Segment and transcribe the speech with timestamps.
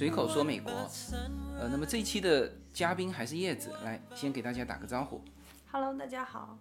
[0.00, 0.72] 好，随口说美国，
[1.58, 5.22] 呃，那么这一期的嘉宾还是叶子，来先给大家打个招呼。
[5.70, 6.58] Hello，大家好。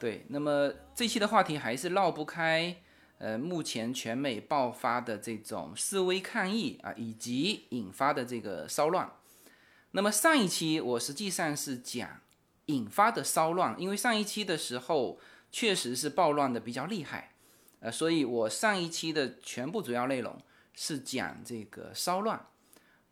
[0.00, 2.74] 对，那么这期的话题还是绕不开，
[3.18, 9.12] 呃，目前全美爆发的这种示威抗议啊，以及引发的这个骚乱。
[9.90, 12.22] 那么上一期我实际上是讲
[12.66, 15.20] 引发的骚乱，因为上一期的时候
[15.50, 17.34] 确实是暴乱的比较厉害，
[17.80, 20.34] 呃，所以我上一期的全部主要内容
[20.72, 22.46] 是讲这个骚乱。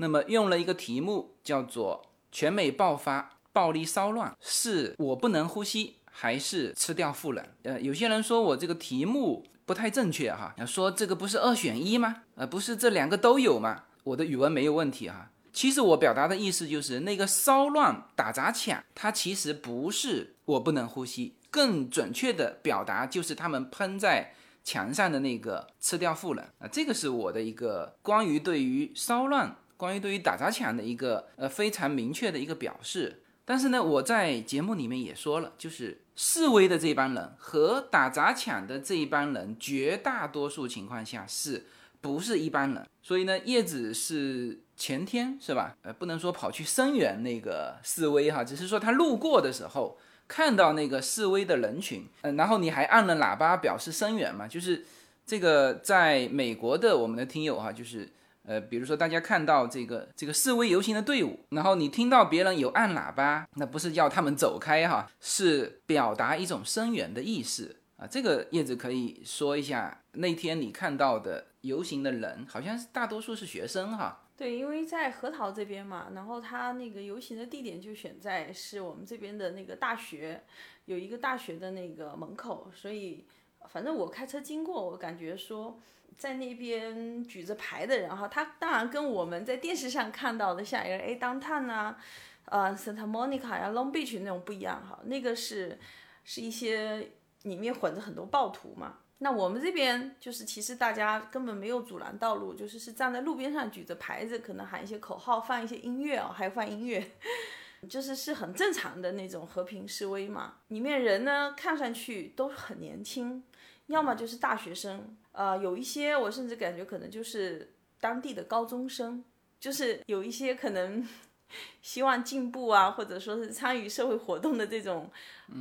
[0.01, 5.97] 那么用了一个题目叫做“全美爆发暴力骚乱，是我不能呼吸”。
[6.13, 7.49] 还是吃掉富人？
[7.63, 12.23] 呃，有些人说我这个题目不太正确哈，说这个不是二选一吗？
[12.35, 13.85] 呃，不是这两个都有吗？
[14.05, 15.31] 我的语文没有问题哈。
[15.53, 33.23] 其实我表达的意思就是那个骚乱打砸抢，它其实不是我不能呼吸，更准确的表达就是他们喷在墙上的那个吃掉富人啊，这个是我的一个关于对于骚乱、关于对于打砸抢的一个呃非常明确的一个表示。
[33.47, 41.67] 但是呢，我在节目里面也说了，就是示威的这帮人和打砸抢的这一帮人，绝大多数情况下是
[42.01, 42.87] 不是一般人？
[43.03, 45.75] 所以呢，叶子是前天是吧？
[45.83, 54.47] 呃，不能说跑去声援那个示威哈，只是说他路过的时候看到那个示威的人群，嗯、然后你还按了喇叭表示声援嘛？
[54.47, 54.85] 就是
[55.27, 58.09] 这个在美国的我们的听友哈，就是。
[58.51, 68.09] 呃，比如说大家看到这个这个示威游行的队伍，然后你听到别人有按喇叭，那不是叫他们走开哈，是表达一种声援的意思啊。
[68.09, 74.25] 这个叶子可以说一下，那天你看到的游行的人，好像是大多数是学生哈。
[74.37, 80.43] 对，因为在核桃这边嘛，然后他那个游行的地点就选在是我们这边的那个大学，
[80.87, 83.25] 有一个大学的那个门口，所以
[83.69, 85.81] 反正我开车经过，我感觉说。
[86.21, 91.97] 在那边举着牌的人哈，他当然跟我们在电视上看到的像 L A Downtown 啊，
[92.45, 95.79] 呃 Santa Monica 呀、Long Beach 那种不一样哈，那个是
[96.23, 97.09] 是一些
[97.45, 98.99] 里面混着很多暴徒嘛。
[99.23, 107.03] 那我们这边就是其实大家根本没有阻拦道路，就是是站在路边上举着牌子，可能喊一些口号，放一些音乐哦，还有放音乐，
[107.89, 110.57] 就是是很正常的那种和平示威嘛。
[110.69, 113.43] 里面人呢看上去都很年轻，
[113.87, 115.17] 要么就是大学生。
[115.33, 119.23] 呃，有一些我甚至感觉可能就是当地的高中生，
[119.61, 121.07] 就是有一些可能
[121.83, 125.11] 希望进步啊，或者说是参与社会活动的这种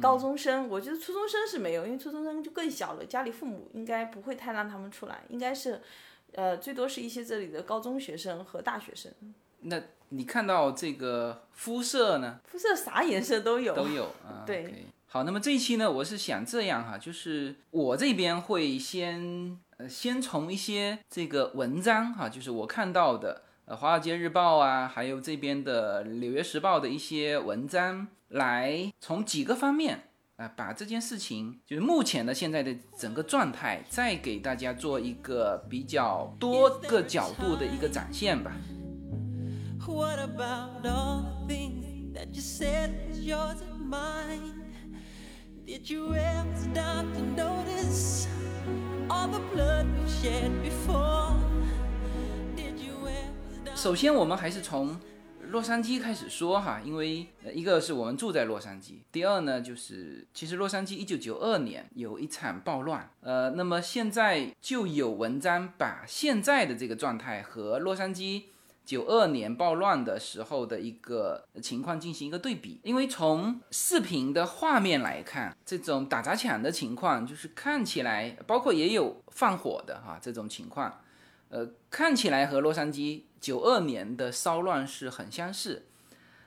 [0.02, 0.68] 高中生。
[0.70, 5.82] 我觉得初中生是没有，因为初中生就更小了，家里父母应该不会太让他们出来，应该是
[6.34, 9.12] 呃最多是一些这里的高中学生和大学生。
[9.62, 12.40] 那你看到这个肤色呢？
[12.46, 14.44] 肤色啥颜色都有，都有 啊。
[14.46, 14.86] 对。
[15.12, 30.04] 好，那么这一期呢，我是想这样哈，就是我这边会先呃先从一些这个文章哈，就是我看到的呃《华尔街日报》啊，还有这边的《纽约时报》的一些文章，来从几个方面
[30.36, 38.52] 啊、把这件事情就是目前的现在的整个状态，再给大家做一个比较多个角度的一个展现吧。
[39.88, 44.59] What about all the things that you said was yours and mine?
[45.70, 48.28] Did you ever stop to notice
[49.08, 51.36] all the blood we shed before?
[52.56, 53.76] Did you ever stop?
[53.76, 55.00] 首先，我们还是从
[55.52, 68.46] 洛杉矶开始说哈，因为一个是我们住在洛杉矶，第二呢就是其实洛杉矶一九九二年有一场暴乱，呃，那么现在就有文章把现在的这个状态和洛杉矶。
[68.90, 81.02] 九二年暴乱的时候的一个情况进行一个对比，因为从视频的画面来看，这种打砸抢的情况，就是看起来，包括也有放火的哈这种情况，
[81.50, 85.86] 呃，看起来和洛杉矶九二年的骚乱是很相似，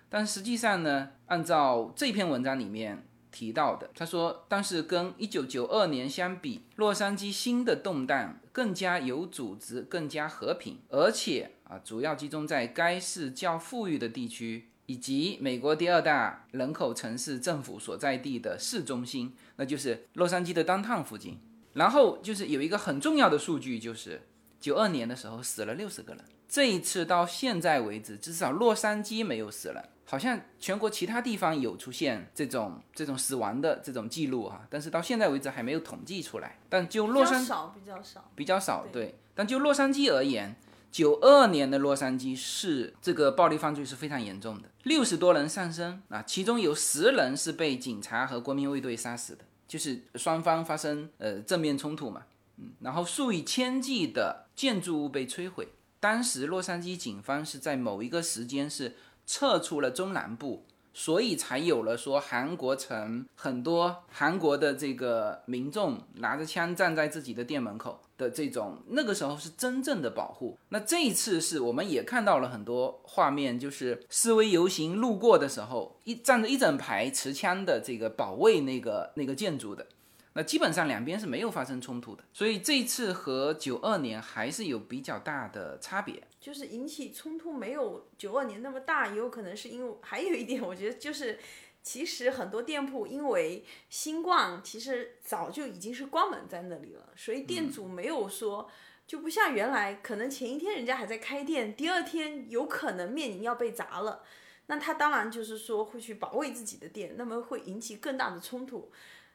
[0.08, 11.52] 但实际上呢，按照这篇文章里面提到的，他说，但是跟一九九二年相比，洛杉矶新的动荡更加有组织，更加和平，而且。
[11.72, 21.38] 啊，主要集中在该市较富裕的地区，以及美国第二大人口城市政府所在地的市中心，那就是洛杉矶的 downtown 附近。
[21.72, 24.20] 然后就是有一个很重要的数据，就是
[24.60, 26.22] 九二年的时候死了六十个人。
[26.46, 36.58] 这一次到现在为止，至少洛杉矶没有死人，好像全国其他地方有出现这种这种死亡的这种记录啊，但是到现在为止还没有统计出来。
[36.68, 39.14] 但就洛杉比较少，比较少，比较少，对。
[39.34, 40.54] 但就洛杉矶而言。
[40.92, 52.24] 九二年的洛杉矶是这个暴力犯罪是非常严重的，六十多人丧生啊，其中有十人是被警察和国民卫队杀死的，就是双方发生呃正面冲突嘛，
[52.58, 55.68] 嗯，然后数以千计的建筑物被摧毁，
[55.98, 58.94] 当时洛杉矶警方是在某一个时间是
[59.26, 60.66] 撤出了中南部。
[60.94, 70.58] 所以才有了说韩国城很多韩国的这个民众拿着枪站在自己的店门口的这种，那个时候是真正的保护。
[70.68, 79.86] 那这一次是我们也看到了很多画面，就是示威游行路过的时候，一站着一整排持枪的这个保卫那个那个建筑的。
[80.34, 86.22] 那基本上两边是没有发生冲突的，所以这一次和九二年还是有比较大的差别。
[86.40, 91.38] 就是引起冲突没有九二年那么大，也有可能是因为还有一点，我觉得就是
[91.82, 98.68] 其实很多店铺因为新冠，其实早就已经是关门在那里了，所以店主没有说
[99.06, 104.24] 就不像原来，可能前一天人家还在开店，第二天有可能面临要被砸了，
[104.66, 108.90] 那他当然就是说会去保卫自己的店，那么会引起更大的冲突。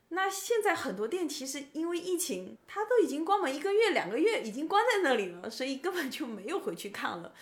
[0.09, 7.33] 那现在很多店其实因为疫情，它都已经关门一个月、两个月，已经关在那里了，所以根本就没有回去看了。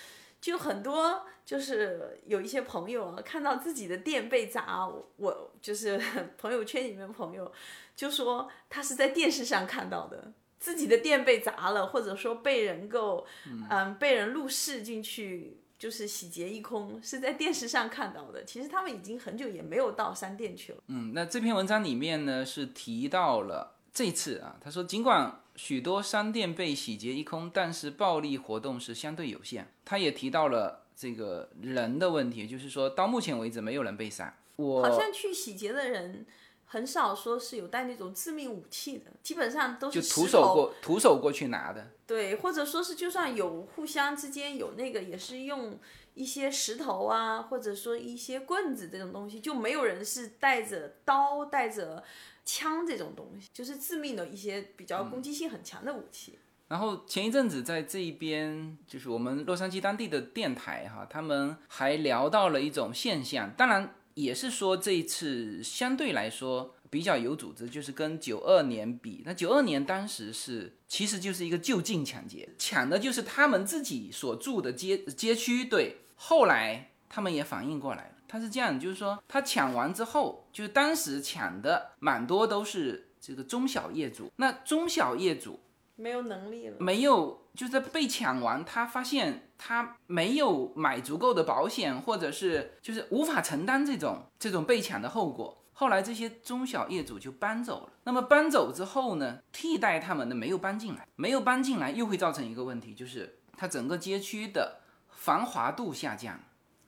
[0.42, 6.02] 就很多就是有一些朋友啊，看到自己的店被砸，我就是
[6.38, 7.52] 朋友圈里面朋友
[7.96, 13.26] 就说他是在电视上看到的，自己的店被砸了，或者说被人够
[13.72, 15.58] 嗯被人入室进去。
[15.86, 18.44] 就是洗劫一空，是在电视上看到的。
[18.44, 20.80] 其实他们已经很久也没有到商店去了。
[20.88, 29.68] 嗯，那这篇文章里面呢是提到了这次啊，他说尽管许多商店被洗劫一空，但是暴力活动是相对有限。
[29.86, 34.36] 他也提到了这个人的问题，就是说到目前为止没有人被杀。
[34.56, 36.26] 我好像去洗劫的人。
[36.76, 41.88] 很少说是有带那种致命武器的，基本上都是就徒手过徒手过去拿的。
[42.06, 45.80] 对，或者说是就算有互相之间有那个，也是用
[46.16, 52.04] 一些石头啊，或者说一些棍子这种东西，就没有人是带着刀、带着
[52.44, 56.38] 枪这种东西，就是致命的一些比较攻击性很强的武器。
[56.68, 63.96] 然后前一阵子在这一边，就是我们洛杉矶当地的电台哈，他们还聊到了一种现象，当然。
[64.16, 75.66] 也是说这一次相对来说比较有组织，就是跟九二年比，那九二年当时是其实就是一个就近抢劫，抢的就是他们自己所住的街街区。
[75.66, 85.60] 对，后来他们也反应过来了，他是这样，就是说他抢完之后，就是当时抢的蛮多都是这个中小业主，那中小业主
[85.96, 87.42] 没有能力了，没有。
[87.56, 95.64] 就是被抢完，他发现他没有买足够的保险，或者是就是无法承担这种这种被抢的后果。
[95.72, 97.94] 后来这些中小业主就搬走了。
[98.04, 106.38] 那么搬走之后呢，替代他们的没有搬进来，没有搬进来又会造成一个问题，就是它整个街区的繁华度下降，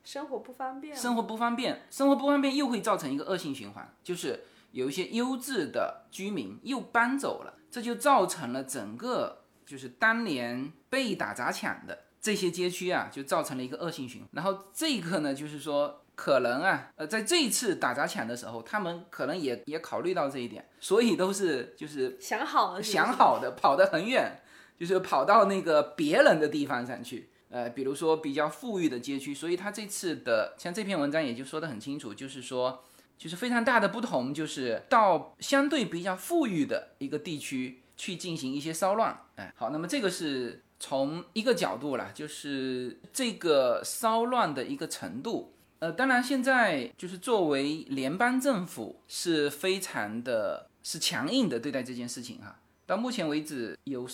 [0.04, 9.44] 生活不方便，生活不方便，生活不方便又会造成一个恶性循环，就是有一些优质的居民又搬走了，这就造成了整个。
[9.68, 14.30] 就是当年被打砸抢的这些街区啊，就造成了一个恶性循环。
[14.32, 24.40] 然后这一刻呢，就是说可能啊，呃，在这一次打砸抢的时候，他们可能也也考虑到这一点，所以都是就是想好了，想好的，跑得很远，
[24.80, 29.36] 就是跑到那个别人的地方上去，呃，比如说比较富裕的街区。
[29.36, 32.86] 所以他这次的像这篇文章也就说得很清楚，就是说，
[33.18, 37.82] 就是非常大的不同，就是到相对比较富裕的一个地区。
[38.00, 45.52] 去进行一些骚乱，哎，好，那么这个是从一个角度了，就是这个骚乱的一个程度。
[45.80, 52.60] 呃，当然现在就是作为联邦政府是非常的，是强硬的对待这件事情哈。
[52.86, 54.08] 到目前为止，有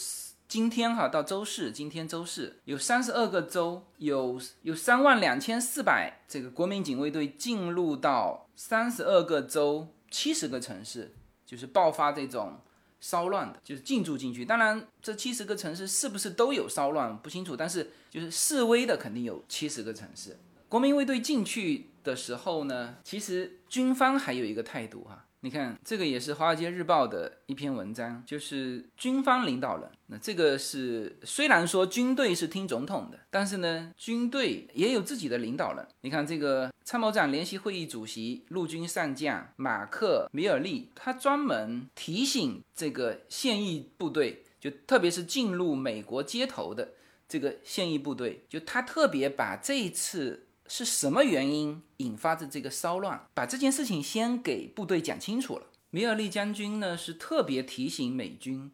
[0.54, 12.60] 今天哈到周四，今天周四有三十二个州，有有三万两千四百这个国民警卫队进入到三十二个州七十个城市，就是爆发这种。
[13.00, 14.46] 骚乱的，就是进驻进去。
[14.46, 20.38] 当然，这七十个城市是不是都有骚乱不清楚，但是就是示威的肯定有七十个城市。
[20.70, 25.26] 国民卫队进去的时候呢，其实军方还有一个态度哈。
[25.46, 29.92] 你看，这个也是《华尔街日报》的一篇文章，就是军方领导人。
[30.08, 35.86] 那这个是虽然说军队是听总统的，但是呢，军队也有自己的领导人。
[36.00, 46.94] 你看，这个参谋长联席会议主席陆军上将马克·米尔利，他专门提醒这个现役部队，就特别是进入美国街头的
[47.28, 50.48] 这个现役部队，就他特别把这一次。
[50.76, 53.28] 是什么原因引发的这个骚乱？
[53.36, 55.68] 把这件事情先给部队讲清楚了。
[55.92, 58.72] 米尔利将军呢是特别提醒美军，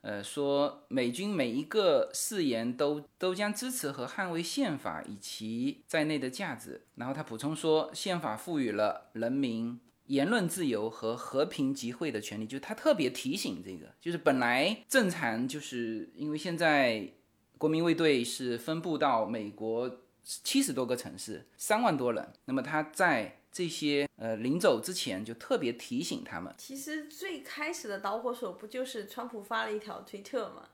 [0.00, 6.86] 呃，说美军每一个誓言都都将支持和捍卫宪法以及在内的价值。
[6.94, 12.46] 然后他补充说，宪法赋予了人民言论自由和和平集会的权利。
[12.46, 17.12] 就他特别提醒这个，就是本来正常，就是因为现在。
[17.58, 19.88] 国民卫队是分布到美国
[20.24, 22.32] 七十多个城市，三万多人。
[22.44, 30.68] 那么他在这些呃临走之前就特别提醒他们，其实最开始的导火索不就是川普发了一条推特嘛，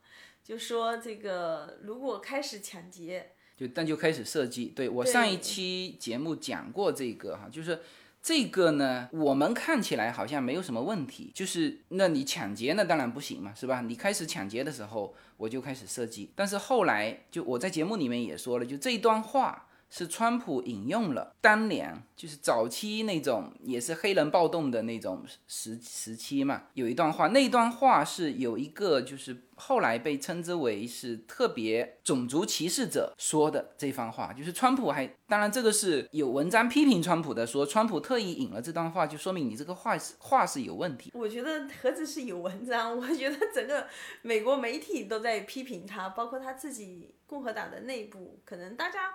[0.45, 4.67] 就说这个如果开始抢劫，就但就开始设计。
[4.67, 7.81] 对我上一期节目讲过这个哈，就是
[8.29, 13.81] 这个呢，我们看起来好像没有什么问题，就是那你抢劫那当然不行嘛，是吧？
[13.81, 19.68] 你开始抢劫的时候我就开始设计，但是后来就我在节目里面也说了，就这一段话。
[19.91, 41.13] 是川普引用了当年就是早期那种也是黑人暴动的那种时时期嘛，有一段话，那段话是有一个就是后来被称之为是特别种族歧视者说的这番话，就是川普还当然这个是有文章批评川普的，说川普特意引了这段话，就说明你这个话是话是有问题。
[41.15, 43.87] 我觉得何止是有文章，我觉得整个
[44.23, 49.15] 美国媒体都在批评他，包括他自己共和党的内部，可能大家。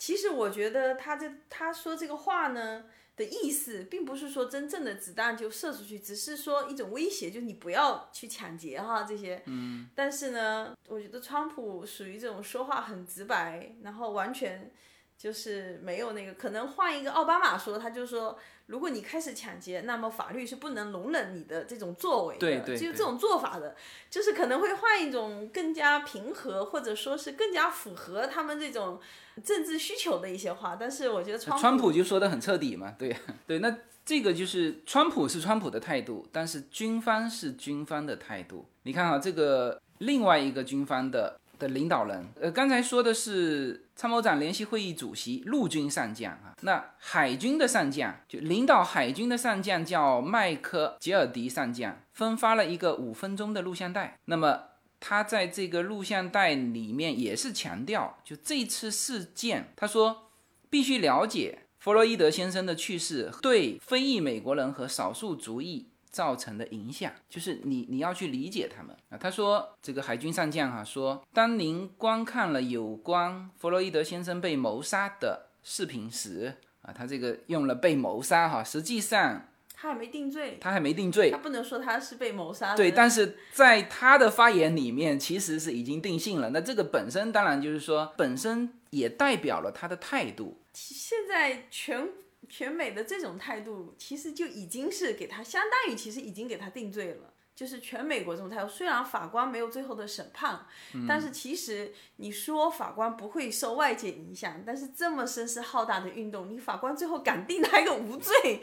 [0.00, 9.42] 其实我觉得他这他说这个话呢的意思，并不是说真正的子弹就射出去，只是说一种威胁，就你不要去抢劫哈这些。
[9.44, 9.90] 嗯。
[9.94, 14.72] 但是呢，我觉得川普属于这种说话很直白，然后完全
[15.18, 18.38] 就是没有那个，可能换一个奥巴马说，他就说，
[18.70, 23.74] 如果你开始抢劫，那么法律是不能容忍你的这种作为的，对对对就是这种做法的，
[24.08, 29.00] 就是可能会换一种更加平和，或者说是更加符合他们这种
[29.42, 30.76] 政治需求的一些话。
[30.78, 38.66] 但是我觉得川川普就说的很彻底嘛，对对，那这个就是川普是川普的态度，但是军方是军方的态度。
[38.84, 54.62] 你看啊，这个另外一个军方的的领导人，呃，刚才说的是参谋长联席会议主席陆军上将啊，那海军的上将就领导海军的上将叫麦克吉尔迪上将，分发了一个五分钟的录像带，那么。
[55.02, 60.30] 他在这个录像带里面也是强调，就这次事件，他说
[60.68, 69.16] 必须了解弗洛伊德先生的去世对非裔美国人和少数族裔造成的影响，就是你你要去理解他们啊。
[69.16, 82.76] 他说这个海军上将哈、说，当您观看了有关弗洛伊德先生被谋杀的视频时啊，他这个用了被谋杀哈、实际上他还没定罪，他还没定罪他，不能说他是被谋杀的。
[82.76, 86.50] 对，但是在他的发言里面，其实是已经定性了。
[86.50, 90.58] 那这个本身当然就是说，本身也代表了他的态度。
[90.74, 92.08] 现在全
[92.50, 97.32] 全美的这种态度，其实就已经是给他相当于其实已经给他定罪了。
[97.52, 100.66] 就是全美国这种态度，虽然法官没有最后的审判，
[101.06, 108.62] 但是其实你说法官不会受外界影响，但是这么声势浩大的运动，你法官最后敢定他一个无罪，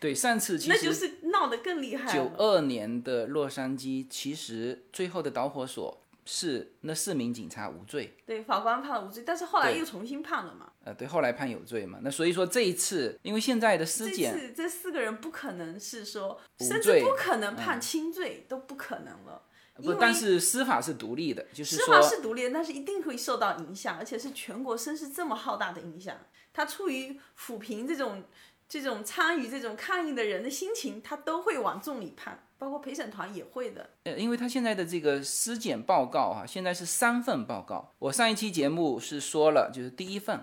[0.00, 2.34] 对，上次其实那就是闹得更厉害九了。
[2.36, 8.16] 二年的洛杉矶，其实最后的导火索是那四名警察无罪。
[8.26, 10.69] 对，法官判了无罪，但是后来又重新判了嘛。
[10.84, 11.98] 呃，对，后来判有罪嘛。
[12.02, 19.42] 那所以说这一次，因为现在的尸这检，次这四个人不可能是说，无甚至不可能判轻罪，都不可能了。
[19.74, 26.16] 不，但是司法是独立的，就是司法，是独立的，但是一定会受到影响，而且是全国声势这么浩大的影响。
[26.52, 28.24] 他出于抚平这种
[28.68, 33.88] 这种参与这种抗议的人的心情，他都会往重里判，包括陪审团也会的。
[34.04, 37.94] 呃，因为他现在的这个尸检报告啊、现在是三份报告。
[37.98, 40.40] 我上一期节目是说了，就是第一份，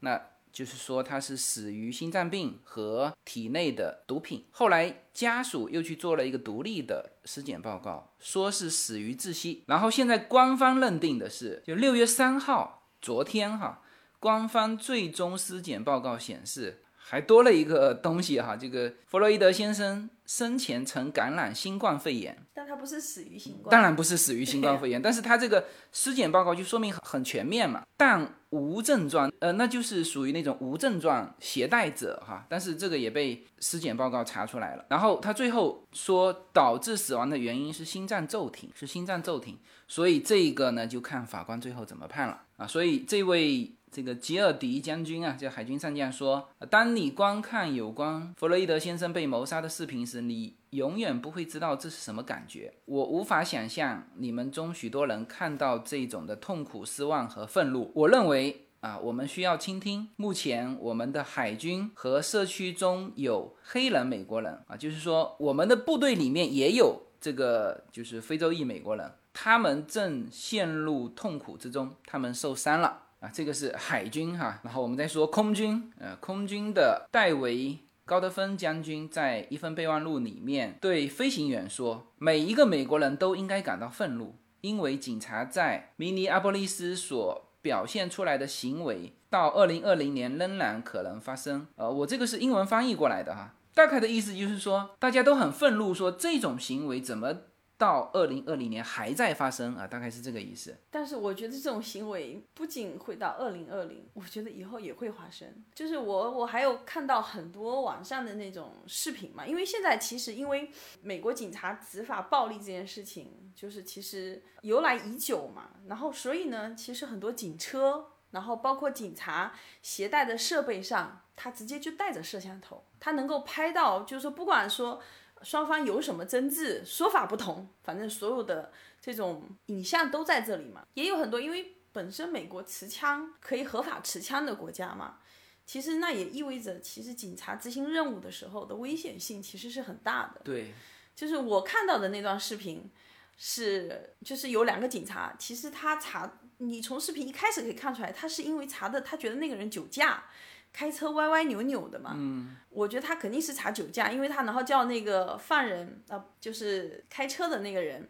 [0.00, 0.20] 那
[0.52, 4.44] 就是说他是死于心脏病和体内的毒品。
[4.50, 9.62] 后来家属又去做了一个独立的尸检报告，说是死于窒息。
[9.66, 13.82] 然后现在官方认定的是，就六月三号，昨天哈，
[14.18, 16.82] 官方最终尸检报告显示。
[17.02, 34.84] 还多了一个东西哈，这个弗洛伊德先生生前曾感染新冠肺炎，但他不是死于新冠，当然不是死于新冠肺炎， 但是他这个尸检报告就说明很很全面嘛，但无症状，呃，那就是属于那种无症状携带者哈，但是这个也被尸检报告查出来了。
[34.88, 39.58] 然后他最后说导致死亡的原因是心脏骤停，是心脏骤停，
[39.88, 42.64] 所以这个呢就看法官最后怎么判了啊。
[42.64, 43.74] 所以这位。
[43.90, 52.72] 这个吉尔迪将军啊，这海军上将说，当你观看有关弗洛伊德先生被谋杀的视频时，你永远不会知道这是什么感觉。
[52.84, 57.90] 我无法想象你们中许多人看到这种的痛苦、失望和愤怒。
[57.94, 60.08] 我认为啊，我们需要倾听。
[60.16, 73.02] 目前我们的海军和社区中有黑人美国人啊，就是说我们的部队里面也有这个就是非洲裔美国人，他们正陷入痛苦之中，他们受伤了。
[73.20, 91.66] 啊，这个是海军哈，然后我们再说空军，呃，空军的戴维高德芬将军在一份备忘录里面对飞行员说，每一个美国人都应该感到愤怒，因为警察在明尼阿波利斯所表现出来的行为，到二零二零年仍然可能发生。
[91.76, 97.36] 呃，我这个是英文翻译过来的哈，大概的意思就是说，大家都很愤怒，说这种行为怎么？
[97.80, 100.76] 到二零二零年还在发生啊，大概是这个意思。
[100.90, 105.64] 但是我觉得这种行为不仅会到二零二零，我觉得以后也会发生。
[105.74, 110.70] 就是我我还有看到很多网上的那种视频嘛，因为现在其实因为
[111.00, 125.00] 美国警察执法暴力这件事情，就是其实由来已久嘛，然后所以呢，其实很多警车，然后包括警察携带的设备上，他直接就带着摄像头，他能够拍到，就是说不管说。
[125.42, 128.70] 双方有什么争执，说法不同，反正所有的
[129.00, 130.86] 这种影像都在这里嘛。
[130.94, 135.18] 也有很多，因为本身美国持枪可以合法持枪的国家嘛，
[135.64, 140.40] 其实那也意味着，其实警察执行任务的时候的危险性其实是很大的。
[140.44, 140.74] 对，
[141.16, 142.90] 就是我看到的那段视频，
[143.36, 150.24] 是就是有两个警察，其实他查，你从视频一开始可以看出来，他是因为查的，他觉得那个人酒驾。
[150.72, 158.08] 开车歪歪扭扭的嘛，嗯，我觉得他肯定是查酒驾，因为他然后叫那个犯人啊，就是开车的那个人，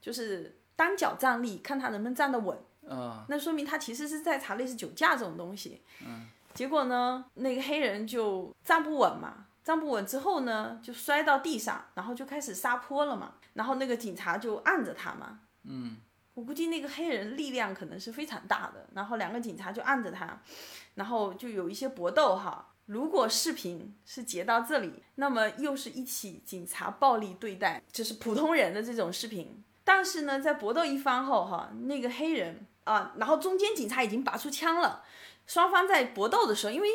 [0.00, 15.98] 就是单脚站立，看他能不能站得稳，啊，那说明他其实是在查类似酒驾这种东西，嗯，结果呢，那个黑人就站不稳嘛，站不稳之后呢，就摔到地上，然后就开始撒泼了嘛，然后那个警察就按着他嘛，嗯。
[16.34, 20.40] 我估计那个黑人力量可能是非常大的，然后两个警察就按着他，
[20.98, 22.74] 然后就有一些搏斗哈。
[22.84, 29.64] 如果视频是截到这里，那么又是一起警察暴力对待，就是普通人的这种视频。
[29.82, 35.02] 但是呢，在搏斗一番后哈，那个黑人啊，然后中间警察已经拔出枪了，
[35.46, 36.88] 双方在搏斗的时候，因为。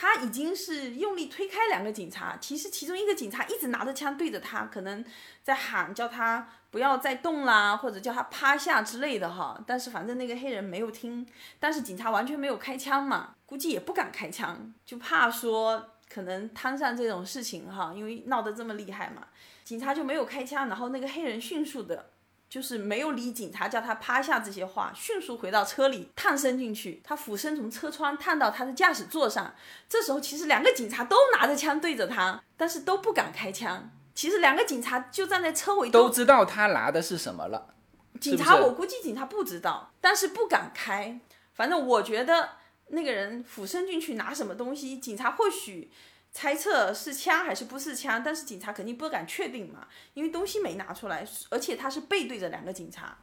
[0.00, 5.04] 他已经是用力推开两个警察，其实其中一个警察一直拿着枪对着他，可能
[5.42, 9.58] 在喊叫他不要再动啦，或者叫他趴下之类的哈。
[9.66, 11.26] 但是反正那个黑人没有听，
[11.58, 19.26] 但是警察完全没有开枪嘛，估计也不敢开枪，就怕说可能摊上这种事情哈，因为闹得这么厉害嘛，
[19.64, 22.10] 警察就没有开枪，然后那个黑人迅速的。
[22.50, 29.54] 就是没有理警察叫他趴下这些话，迅速回到车里，探身进去，他俯身从车窗探到他的驾驶座上。
[29.86, 33.90] 这时候其实两个警察都拿着枪对着他，但是都不敢开枪。
[34.18, 37.72] 其实两个警察就站在车尾，都知道他拿的是什么了。
[38.20, 41.20] 警察，我估计警察不知道，但是不敢开。
[41.52, 42.48] 反正我觉得
[42.88, 45.92] 那个人俯身进去拿什么东西，警察或许。
[46.32, 53.16] 猜测是枪还是不是枪，但是警察肯定不敢确定嘛，因为东西没拿出来，而且他是背对着两个警察。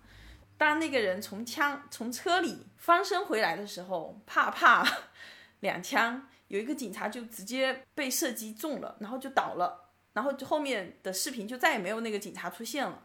[0.57, 4.87] 当那个人从枪从车里翻身回来的时候，啪啪
[5.59, 9.84] 两枪，有一个警察就直接被射击中了，然后就倒了，
[10.15, 13.03] 然后后面的视频就再也没有那个警察出现了。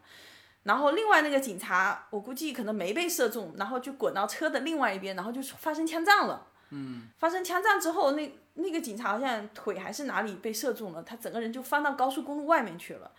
[0.63, 6.47] 然后另外那个警察，我估计可能没被射中，然后就滚到车的另外一边，然后就发生枪战了。
[6.69, 13.11] 嗯，发生枪战之后，那那个警察好像腿还是哪里被射中了，他整个人就翻到高速公路外面去了。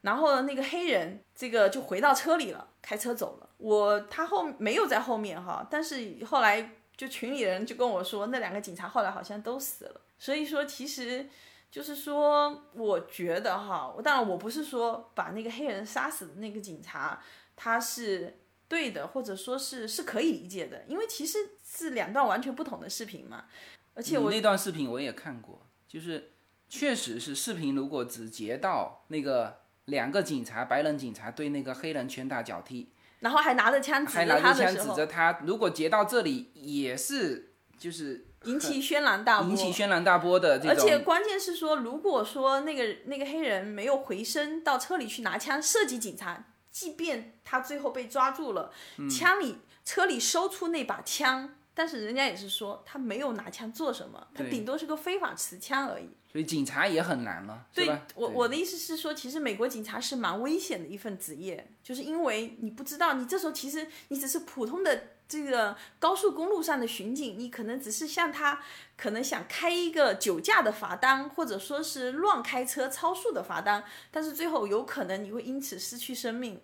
[0.00, 3.48] 然后那个黑人这个就回到车里了，开车走了。
[3.58, 10.00] 我他后没有在后面哈，但是后来就群里人就跟我说，那两个警察后来好像都死了。
[10.18, 11.28] 所以说，其实
[11.74, 17.20] 就是说，我觉得哈，我当然我不是说把那个黑人杀死的那个警察
[17.56, 21.38] 他是对的，或者说是是可以理解的，因为其实。
[21.76, 23.46] 是两段完全不同的视频嘛？
[23.94, 26.30] 而且我那段视频我也看过，就是
[26.68, 40.70] 确实是视频，如果只截到那个两个警察，白人警察对那个黑人拳打脚踢，然后还拿着枪指着他的时候，指着他，如果截到这里也是就是 引起轩然大波，引起轩然大波的这种。
[40.70, 48.70] 而且关键是说，如果说那个那个黑人没有回身到车里去拿枪射击警察，即便他最后被抓住了，
[49.10, 51.54] 枪里车里搜出那把枪。
[51.76, 56.08] 但是人家也是说他没有拿枪做什么，他顶多是个非法持枪而已。
[56.30, 68.62] 所以警察也很难了，对我我的意思是说，其实美国警察是蛮危险的一份职业，就是因为你不知道，你这时候其实你只是普通的这个高速公路上的巡警，你可能只是向他
[68.96, 76.60] 可能想开一个酒驾的罚单，或者说是乱开车超速的罚单，但是最后有可能你会因此失去生命。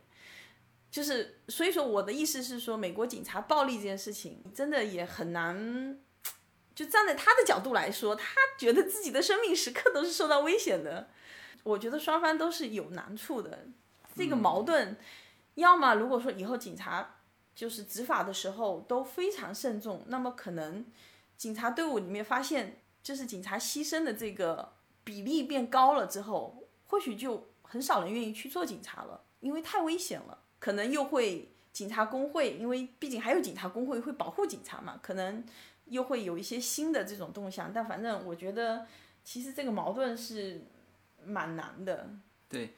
[0.90, 5.98] 就是，所以说我的意思是说，美国警察暴力这件事情真的也很难。
[6.74, 11.08] 就站在他的角度来说，他觉得自己的生命时刻都是受到危险的。
[11.62, 13.66] 我觉得双方都是有难处的。
[14.16, 14.96] 这个矛盾，
[15.54, 17.19] 要么如果说以后警察
[17.60, 20.82] 就是执法的时候都非常慎重，那么可能
[21.36, 24.72] 警察队伍里面发现，就是警察牺牲的这个
[25.04, 30.38] 比例变高了之后，或许就很少人愿意去做警察了，因为太危险了。
[30.58, 35.44] 可能又会警察工会，因为毕竟还有警察工会会保护警察嘛，可能
[35.84, 37.70] 又会有一些新的这种动向。
[37.70, 38.86] 但反正我觉得，
[39.22, 40.62] 其实这个矛盾是
[41.26, 42.08] 蛮难的。
[42.48, 42.72] 对，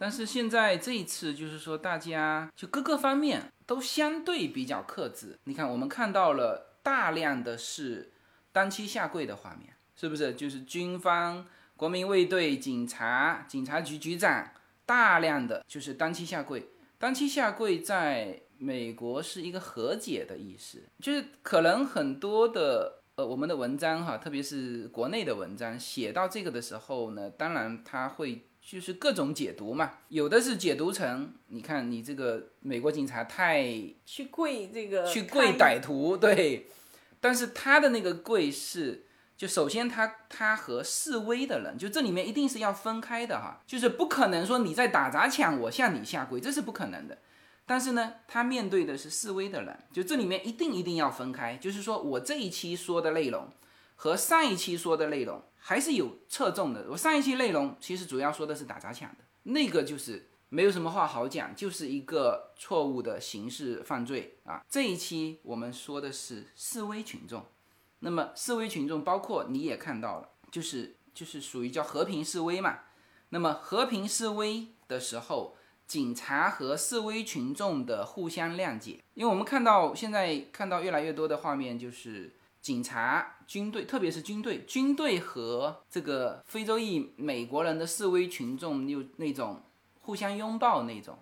[0.00, 5.36] 但是现在这一次就是说，大家就各个方面都相对比较克制。
[5.44, 8.12] 你看，我们看到了大量的是
[8.52, 10.34] 单膝下跪的画面，是不是？
[10.34, 11.44] 就是军方、
[11.76, 14.52] 国民卫队、警察、警察局局长，
[14.86, 16.68] 大量的就是单膝下跪。
[16.96, 33.64] 单膝下跪在美国是一个和解的意思，就是可能很多的呃我们的文章哈，特别是国内的文章写到这个的时候呢，当然他会就是各种解读嘛，有的是解读成你看你这个美国警察太
[34.04, 36.66] 去跪这个去跪歹徒，对，
[37.18, 39.06] 但是他的那个跪是。
[39.38, 47.16] 就首先他他和示威的人，就这里面一定是要分开的哈，就是不可能说你在打砸抢，我向你下跪，这是不可能的。
[47.64, 53.48] 但是呢，他面对的是示威的人，就这里面一定一定要分开，就是说我这一期说的内容
[54.00, 56.86] 和上一期说的内容还是有侧重的。
[56.88, 64.64] 我上一期内容其实主要说的是打砸抢的，那个就是没有什么话好讲，就是一个错误的刑事犯罪啊。
[64.70, 67.44] 这一期我们说的是示威群众。
[67.98, 72.78] 那么示威群众，包括你也看到了，就是就是属于叫和平示威嘛。
[73.30, 75.56] 那么和平示威的时候，
[75.88, 89.62] 警察和示威群众的互相谅解，因为我们看到现在看到越来越多的画面，就是警察、军队，特别是军队，军队和这个非洲裔美国人的示威群众又那种
[90.00, 91.18] 互相拥抱那种，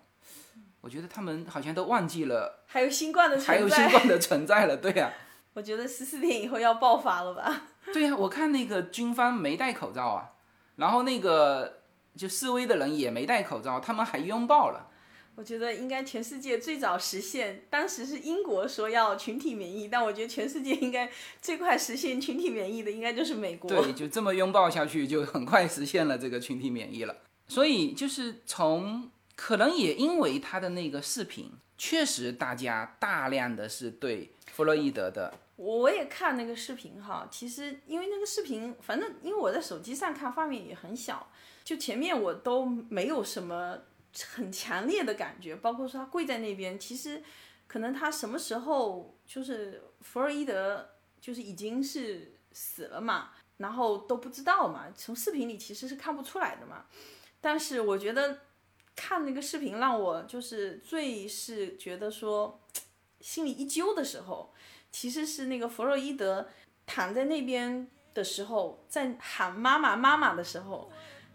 [0.81, 5.11] 我觉得他们好像都忘记了 还有新冠的存在，还有新冠的存在了，对呀。
[5.53, 7.63] 我觉得十四天以后要爆发了吧？
[7.93, 10.33] 对呀，我看那个军方没戴口罩啊，
[10.75, 11.79] 然后那个
[12.15, 14.86] 就示威的人也没戴口罩，他们还拥抱了。
[15.37, 21.07] 我觉得应该全世界最早实现，当时是英国说要群体免疫，但我觉得全世界应该
[21.39, 23.69] 最快实现群体免疫的应该就是美国。
[23.69, 27.15] 对，就这么拥抱下去，就很快实现了这个群体免疫了。
[27.47, 35.31] 所以就是从可能也因为他的那个视频，确实大家大量的是对弗洛伊德的。
[35.57, 41.29] 我也看那个视频哈，其实因为那个视频，反正因为我在手机上看，画面也很小，
[41.63, 43.77] 就前面我都没有什么
[44.35, 47.23] 很强烈的感觉，包括说他跪在那边，其实
[47.67, 50.89] 可能他什么时候就是弗洛伊德
[51.19, 56.85] 就是已经是死了嘛，然后都不知道嘛，从视频里其实是看不出来的嘛，
[57.41, 58.39] 但是我觉得
[58.95, 62.59] 看那个视频让我就是最是觉得说
[63.19, 64.53] 心里一揪的时候。
[64.89, 66.47] 其实是那个弗洛伊德
[66.85, 70.89] 躺在那边的时候，在喊妈妈妈妈的时候，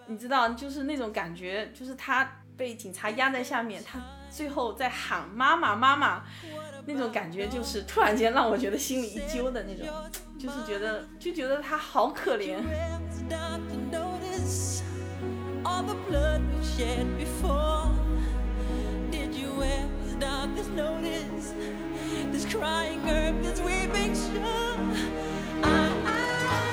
[0.06, 3.98] 你知道，就是那种感觉，就是他被警察压在下面，他
[4.30, 6.22] 最后在喊妈妈妈妈，
[6.86, 9.86] 那种感觉就是突然间让我觉得心里一揪的那种，
[10.38, 12.58] 就是觉得就觉得他好可怜。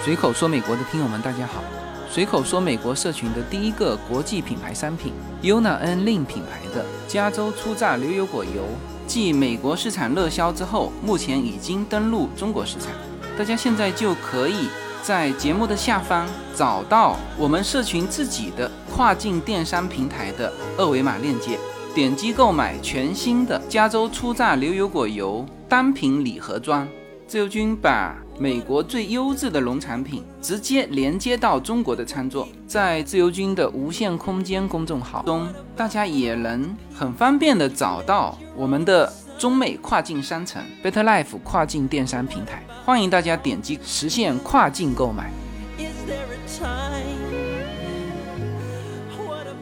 [0.04, 1.64] 随口说美国的听友们，大家好！
[2.12, 8.66] 随口说美国社群的第一个国际品牌商品，Yuna N Lin 品牌的加州初榨牛油果油，
[9.06, 12.90] 继美国市场热销之后，目前已经登陆中国市场。
[13.38, 14.68] 大家现在就可以
[15.04, 21.60] 在节目的下方找到我们社群自己的跨境电商平台的二维码链接。
[21.94, 26.88] 点击购买全新的加州初榨牛油果油单品礼盒装。
[27.28, 45.34] 自由军把美国最优质的农产品直接连接到中国的餐桌，在自由军的无限空间公众号中，大家也能很方便的找到我们的中美跨境商城 Better Life 跨境电商平台，欢迎大家点击实现跨境购买。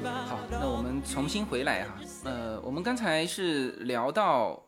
[0.06, 1.96] 好，那我们重新回来哈。
[2.26, 4.62] 呃，我们刚才是聊到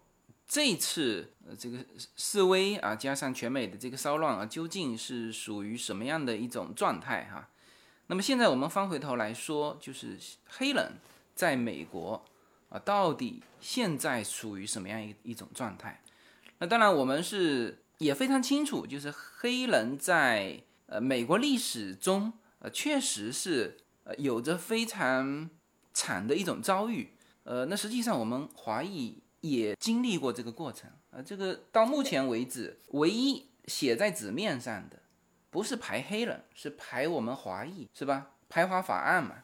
[0.47, 1.77] 这次这个
[2.15, 7.49] 示威啊，加上全美的这个骚乱啊，究竟是属于什么样的一种状态哈？
[8.07, 10.93] 那么现在我们翻回头来说，就是黑人
[11.35, 12.25] 在美国
[12.69, 16.01] 啊，到底现在属于什么样一一种状态？
[16.57, 25.49] 那当然我们是也非常清楚，就是黑人在呃美国历史中呃确实是呃有着非常
[25.93, 27.13] 惨的一种遭遇。
[27.43, 31.21] 呃，那实际上我们华裔也经历过这个过程啊。
[31.21, 34.99] 这个到目前为止，唯一写在纸面上的，
[35.49, 38.31] 不是排黑人，是排我们华裔，是吧？
[38.47, 39.43] 排华法案嘛，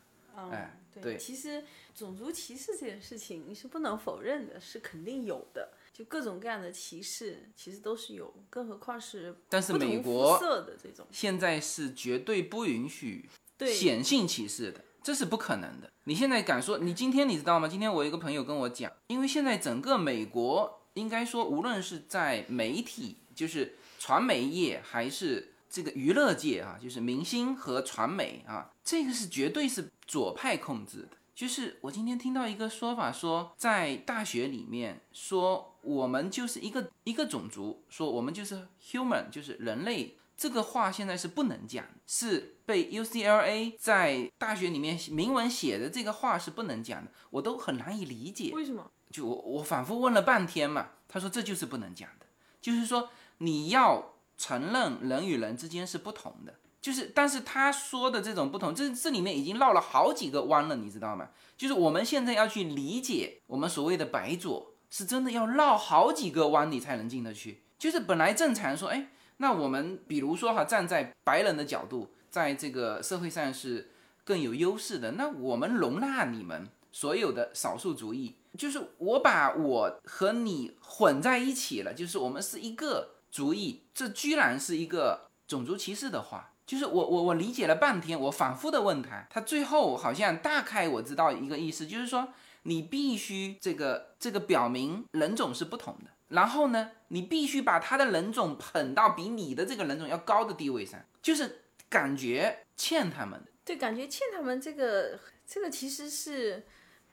[0.51, 5.73] 哎，对其实种族歧视这件事情你是不能否认的，是肯定有的。
[5.93, 11.08] 就各种各样的歧视，其实都是有，更何况是但是美国色的这种。
[11.10, 15.89] 现在是绝对不允许对显性歧视的，这是不可能的。
[16.04, 16.80] 你现在敢说？
[16.80, 17.67] 你今天你知道吗？
[17.67, 31.10] 今天我有一个朋友跟我讲，因为现在整个美国应该说，无论是在媒体，就是传媒业，还是这个娱乐界啊，就是明星和传媒啊，这个是绝对是左派控制的。
[31.36, 40.18] 就是我今天听到一个说法说，在大学里面说我们就是一个一个种族，说我们就是 human，就是人类。
[40.38, 48.52] 这个话现在是不能讲，是被 UCLA 在大学里面明文写的这个话是不能讲的，我都很难以理解。
[48.54, 48.92] 为什么？
[49.12, 52.26] 就我我反复问了半天嘛，他说这就是不能讲的，
[52.62, 61.30] 就是说你要承认人与人之间是不同的，就是但是他说的这种不同，这这里面已经绕了好几个弯了，你知道吗？
[61.58, 67.62] 就是我们现在要去理解我们所谓的白左，是真的要绕好几个弯你才能进得去。
[67.80, 73.91] 就是本来正常说，哎，那我们比如说哈，站在白人的角度，在这个社会上是
[74.26, 86.52] 更有优势的，那我们容纳你们所有的少数族裔，就是我把我和你混在一起了，就是我们是一个族裔，这居然是一个种族歧视的话。
[86.65, 92.30] 就是我我我理解了半天，我反复的问他，他最后好像大概我知道一个意思，就是说
[92.63, 103.52] 你必须这个这个表明人种是不同的，然后呢，你必须把他的人种捧到比你的这个人种要高的地位上，就是感觉欠他们的。
[103.63, 106.65] 对，感觉欠他们这个这个其实是，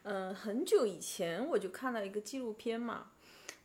[0.04, 3.12] 嗯、很久以前我就看了一个纪录片嘛，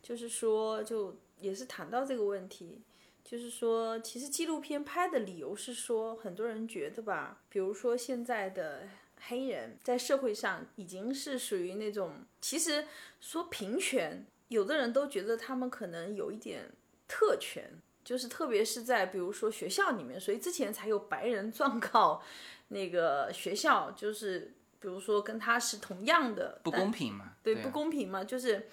[0.02, 2.82] 就是说就也是谈到这个问题，
[3.24, 8.88] 就是说其实纪录片拍的理由是说，很多人觉得吧，比如说现在的
[9.28, 12.86] 黑人在社会上已经是属于那种，其实
[13.20, 16.72] 说平权，有的人都觉得他们可能有一点
[17.08, 17.82] 特权。
[18.04, 22.22] 就是特别是在比如说学校里面，所以之前才有白人 状告
[22.70, 27.34] 那个学校，就是比如说跟他是同样的不公平嘛？
[27.42, 28.70] 对，啊不公平嘛，就是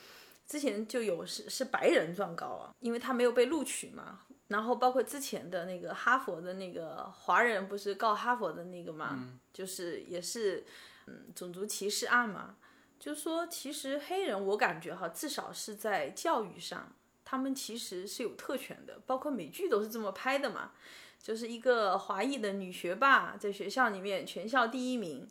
[0.47, 4.21] 之前就有是是白人状告啊，因为他没有被录取嘛。
[4.49, 9.19] 然后包括之前的那个哈佛的那个华人不是告哈佛的那个嘛，
[9.55, 10.63] 就是也是
[11.07, 12.57] 嗯种族歧视案嘛，
[13.01, 16.93] 就是说其实黑人我感觉哈，至少是在教育上，
[17.25, 20.73] 他们其实是有特权的，包括美剧都是这么拍的嘛，
[21.19, 25.27] 就是一个华裔的女学霸在学校里面全校第一名。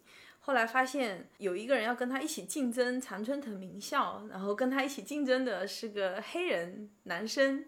[0.45, 7.63] 后来发现有一个人要跟他一起竞争常春藤名校，然后跟他一起竞争的是个黑人男生，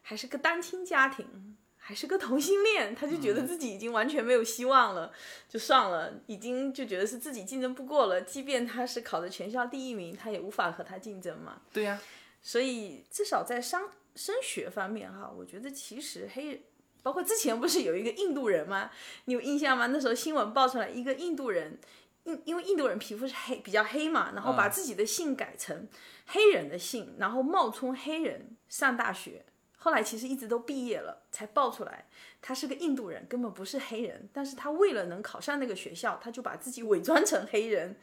[0.00, 5.12] 还是个单亲家庭，还是个同性恋，他就觉得自己已经完全没有希望了，
[5.46, 11.60] 就算了，已经就觉得是自己竞争不过了，即便他是考的全校第一名，他也无法和他竞争嘛。
[11.70, 12.00] 对呀、
[12.40, 16.60] 所以至少在商升学方面哈，我觉得其实黑人，
[17.02, 18.90] 包括之前不是有一个印度人吗？
[19.26, 19.88] 你有印象吗？
[19.88, 21.78] 那时候新闻爆出来一个印度人，
[22.26, 25.88] 因因为印度人皮肤是黑比较黑嘛，然后把自己的姓改成
[26.26, 29.46] 黑人的姓，然后冒充黑人上大学。
[29.78, 32.06] 后来其实一直都毕业了，才爆出来
[32.42, 34.28] 他是个印度人，根本不是黑人。
[34.32, 37.96] 但是他为了能考上那个学校，他就把自己伪装成黑人，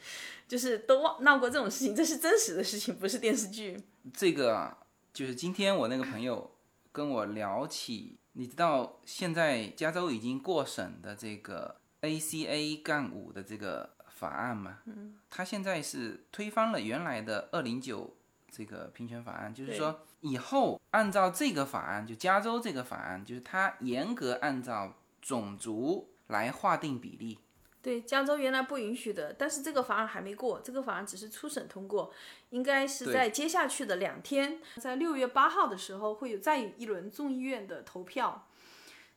[0.48, 3.78] 就是都闹过这种事情，这是真实的事情，不是电视剧。
[4.14, 4.78] 这个啊，
[5.14, 6.56] 就是今天我那个朋友
[6.94, 13.93] 跟我聊起，你知道现在加州已经过审的这个 ACA 杠五的这个
[14.24, 14.80] 法案嘛？
[14.86, 18.16] 嗯，他现在是推翻了原来的二零九
[18.50, 27.38] 这个平权法案，就是说以后按照这个法案，就加州这个法案，就是它严格按照种族来划定比例。
[27.82, 32.14] 对，加州原来不允许的，但是这个法案还没过，这个法案只是初审通过，
[32.52, 38.48] 应该是在接下去的两天，在六月八号的时候会有再一轮众议院的投票，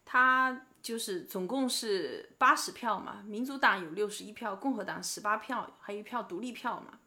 [0.04, 7.00] 它就是总共是八十票嘛，民主党有六十一票，共和党十八票，还有一票独立票嘛。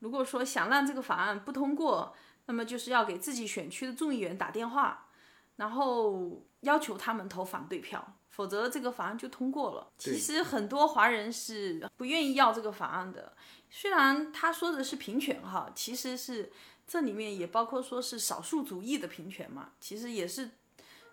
[0.00, 2.12] 如果说想让这个法案不通过，
[2.46, 5.06] 那么就是要给自己选区的众议员打电话，
[5.54, 9.92] 然后要求他们投反对票，否则这个法案就通过了。
[9.96, 13.36] 其实很多华人是不愿意要这个法案的，
[13.70, 16.50] 虽然他说的是平权哈，其实是
[16.84, 20.50] 这里面也包括说是少数族裔的平权嘛，其实也是，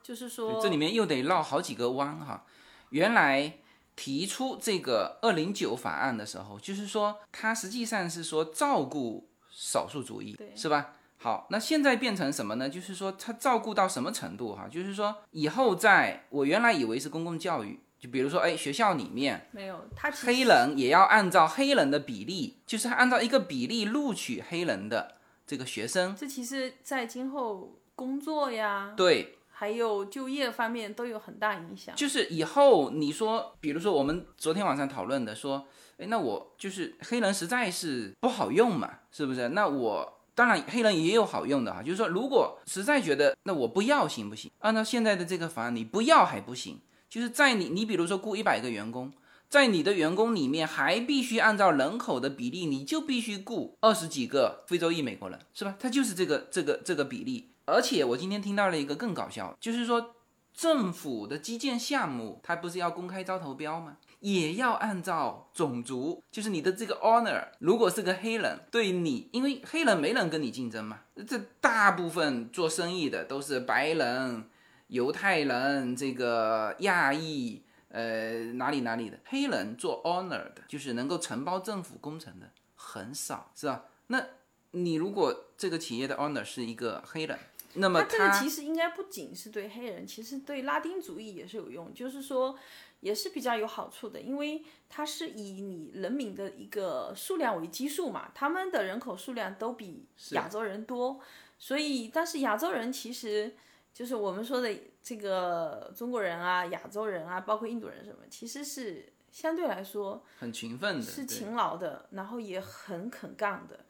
[0.03, 2.45] 就是说这里面又得绕好几个弯哈。
[2.89, 3.59] 原来
[3.95, 10.95] 提出这个二零九法案的时候，就是说它实际上是说照顾少数族裔，是吧？
[11.17, 12.67] 好，那现在变成什么呢？
[12.67, 14.67] 就是说它照顾到什么程度哈？
[14.67, 26.15] 就是说以后在我原来以为是公共教育，就比如说，哎，学校里面没有，他黑人也要按照黑人的比例，就是按照一个比例录取黑人的这个学生。
[26.15, 31.95] 这其实，在今后工作呀，对，还有就业方面都有很大影响。
[31.95, 35.67] 就是以后你说，比如说我们昨天晚上讨论的，说，
[35.99, 39.49] 哎，那我就是黑人实在是不好用嘛，是不是？
[39.49, 44.49] 那我当然黑人也有好用的哈，就是说，如果实在觉得那我不要行不行？
[44.61, 49.13] 按照现在的这个法案，你不要还不行，就是在你你比如说雇一百个员工。
[49.47, 55.75] 在你的员工里面，还必须按照人口的比例，你就必须雇二十几个非洲裔美国人，是吧？
[55.77, 57.50] 他就是这个这个这个比例。
[57.71, 60.15] 而且我今天听到了一个更搞笑，就是说
[60.53, 63.97] 政府的基建项目，它不是要公开招投标吗？
[64.19, 74.49] 也要按照种族，就是你的这个 honor，如果是个黑人，对你，因为黑人没人跟你竞争嘛，这大部分做生意的都是白人、
[74.87, 77.63] 犹太人、这个亚裔。
[77.93, 83.83] 呃，哪里哪里的黑人做 honor 的，就是能够承包政府工程的很少，是吧？
[84.07, 84.25] 那
[84.71, 87.37] 你如果这个企业的 owner 是一个黑人，
[87.75, 92.57] 那么他这个其实应该不仅是对黑人，其实对拉丁主义也是有用，就是说
[92.99, 101.19] 也是比较有好处的，因为它是以你人民的一个数量为基数嘛，他们的人口数量都比亚洲人多，
[101.57, 103.55] 所以但是亚洲人其实。
[103.93, 113.81] 就是我们说的这个中国人啊、亚洲人啊，包括印度人什么，其实是相对来说很勤奋的，是勤劳的，然后也很肯干的。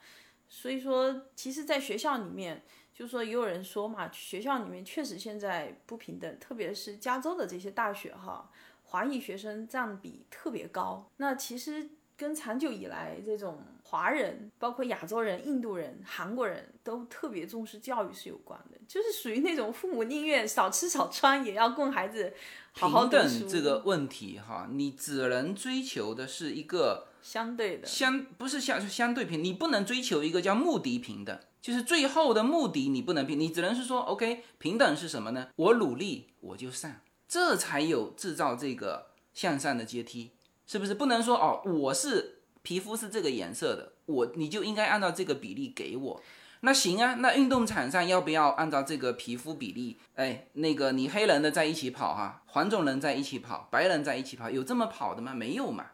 [0.50, 2.64] 所以说，其实，在学校里面，
[3.02, 8.52] 就说也有人说嘛，学校里面确实现在不平等，特别是加州的这些大学哈，
[8.84, 11.10] 华裔学生占比特别高。
[11.18, 13.58] 那其实跟长久以来这种。
[13.84, 22.34] 华人，包括亚洲人、印度人、韩国人都特别重视教育是有关的，就是属于那种父母宁愿少吃少穿，也要供孩子
[22.72, 23.28] 好好读书。
[23.28, 35.48] 平等这个问题哈，你只能追求的是一个相对的，相不是相相对平，你不能追求一个叫目的平等，就是最后的目的你不能平，你只能是说 OK，平等是什么呢？
[35.56, 40.32] 我努力我就上，这才有制造这个向上的阶梯，
[40.66, 40.94] 是不是？
[40.94, 42.38] 不能说哦，我是。
[42.64, 46.22] 皮肤是这个颜色的，我你就应该按照这个比例给我。
[46.60, 49.98] 那行啊，那运动场上要不要按照这个皮肤比例？
[50.14, 55.34] 哎，那个你黑人的在一起跑哈，黄种人在一起跑，白人在一起跑，有这么跑的吗？
[55.34, 55.88] 没有嘛，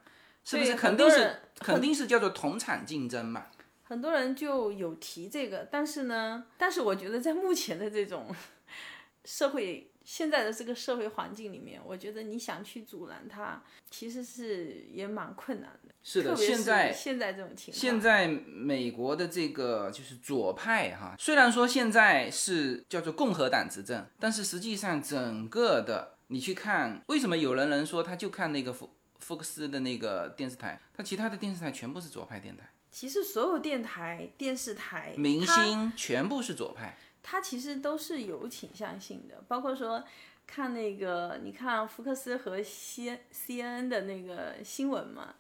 [0.43, 0.75] 是不是？
[0.75, 3.45] 肯定是肯定是叫做同场竞争嘛。
[3.87, 8.33] 很多人就有提这个，但是呢，但是我觉得在目前的这种
[9.25, 9.91] 社会。
[10.07, 15.93] 现在的这个社会环境里面，我觉得你想去阻拦他，其实是也蛮困难的。
[16.01, 32.63] 是的，现在现在这种情况，现在美国的这个就是左派哈，虽然说现在是叫做共和党执政，但是实际上整个的你去看，为什么有人能说他就看那个福福克斯的那个电视台，他其他的电视台全部是左派电台。
[32.91, 36.97] 其实所有电台、电视台、明星全部是左派。
[37.21, 40.01] 它其实都是有倾向性的，包括说
[40.45, 45.35] 看那个，你看福克斯和 C C N N 的那个新闻嘛，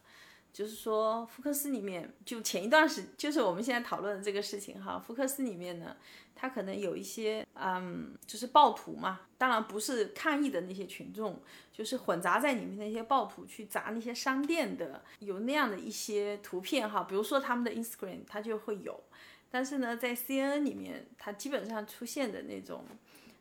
[0.51, 5.95] 就是说福克斯里面就前一段时，就是我们现在讨论的这个事情哈，福克斯里面呢，
[6.39, 11.41] 它可能有一些嗯，就是暴徒嘛，当然不是抗议的那些群众，
[11.73, 19.03] 就是混杂在里面那些暴徒去砸那些商店的，有那样的一些图片哈，比如说他们的 Instagram 它就会有。
[19.49, 22.83] 但是呢，在 C N N 里面，它基本上出现的那种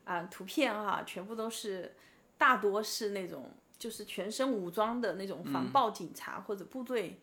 [0.04, 1.94] 啊图片哈，全部都是
[2.38, 7.20] 大多是那种就是全身武装的那种防暴警察或者部队，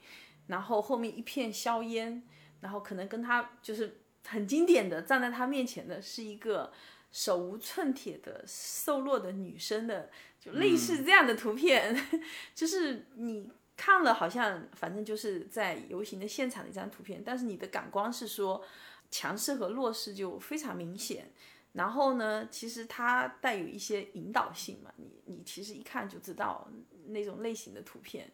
[0.48, 2.22] 然后后面一片硝烟，
[2.60, 6.72] 然后可能跟他就是很经典的站在他面前的是一个
[7.12, 10.10] 手无寸铁的瘦弱的女生的，
[10.40, 11.96] 就类似这样的图片，
[12.56, 13.52] 就是你。
[13.76, 18.64] 看了好像反正就是在游行的现场的一张图片，但是你的感官是说
[19.10, 21.32] 强势和弱势就非常明显。
[21.72, 26.70] 然后呢，其实它带有一些引导性嘛，你你其实一看就知道
[27.08, 28.32] 那种类型的图片。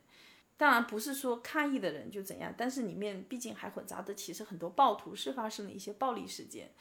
[0.60, 6.72] 当然不是说抗议的人就怎样，但是里面毕竟还混杂的其实很多暴徒，是发生了一些暴力事件。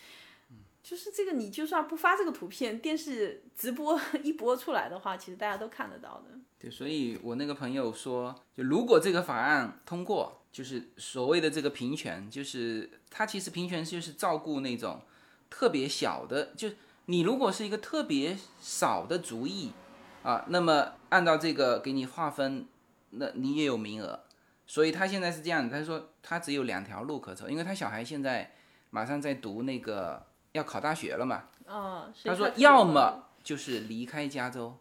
[0.82, 6.36] 就是这个，你就算不发这个图片，电视直播一播出来的话，其实大家都看得到的。
[6.58, 15.02] 对，所以我那个朋友说，就如果这个法案通过，就是所谓的这个平权，就是他其实平权就是照顾那种
[15.48, 16.68] 特别小的，就
[17.06, 19.70] 你如果是一个特别少的族裔
[20.22, 22.66] 啊，那么按照这个给你划分，
[23.10, 24.20] 那你也有名额。
[24.66, 28.54] 所以他现在是这样，他说他只有两条路可走，因为他小孩现在
[28.90, 30.26] 马上在读那个。
[30.52, 31.44] 要考大学了嘛？
[31.66, 34.74] 哦，他说要么就是离开加州，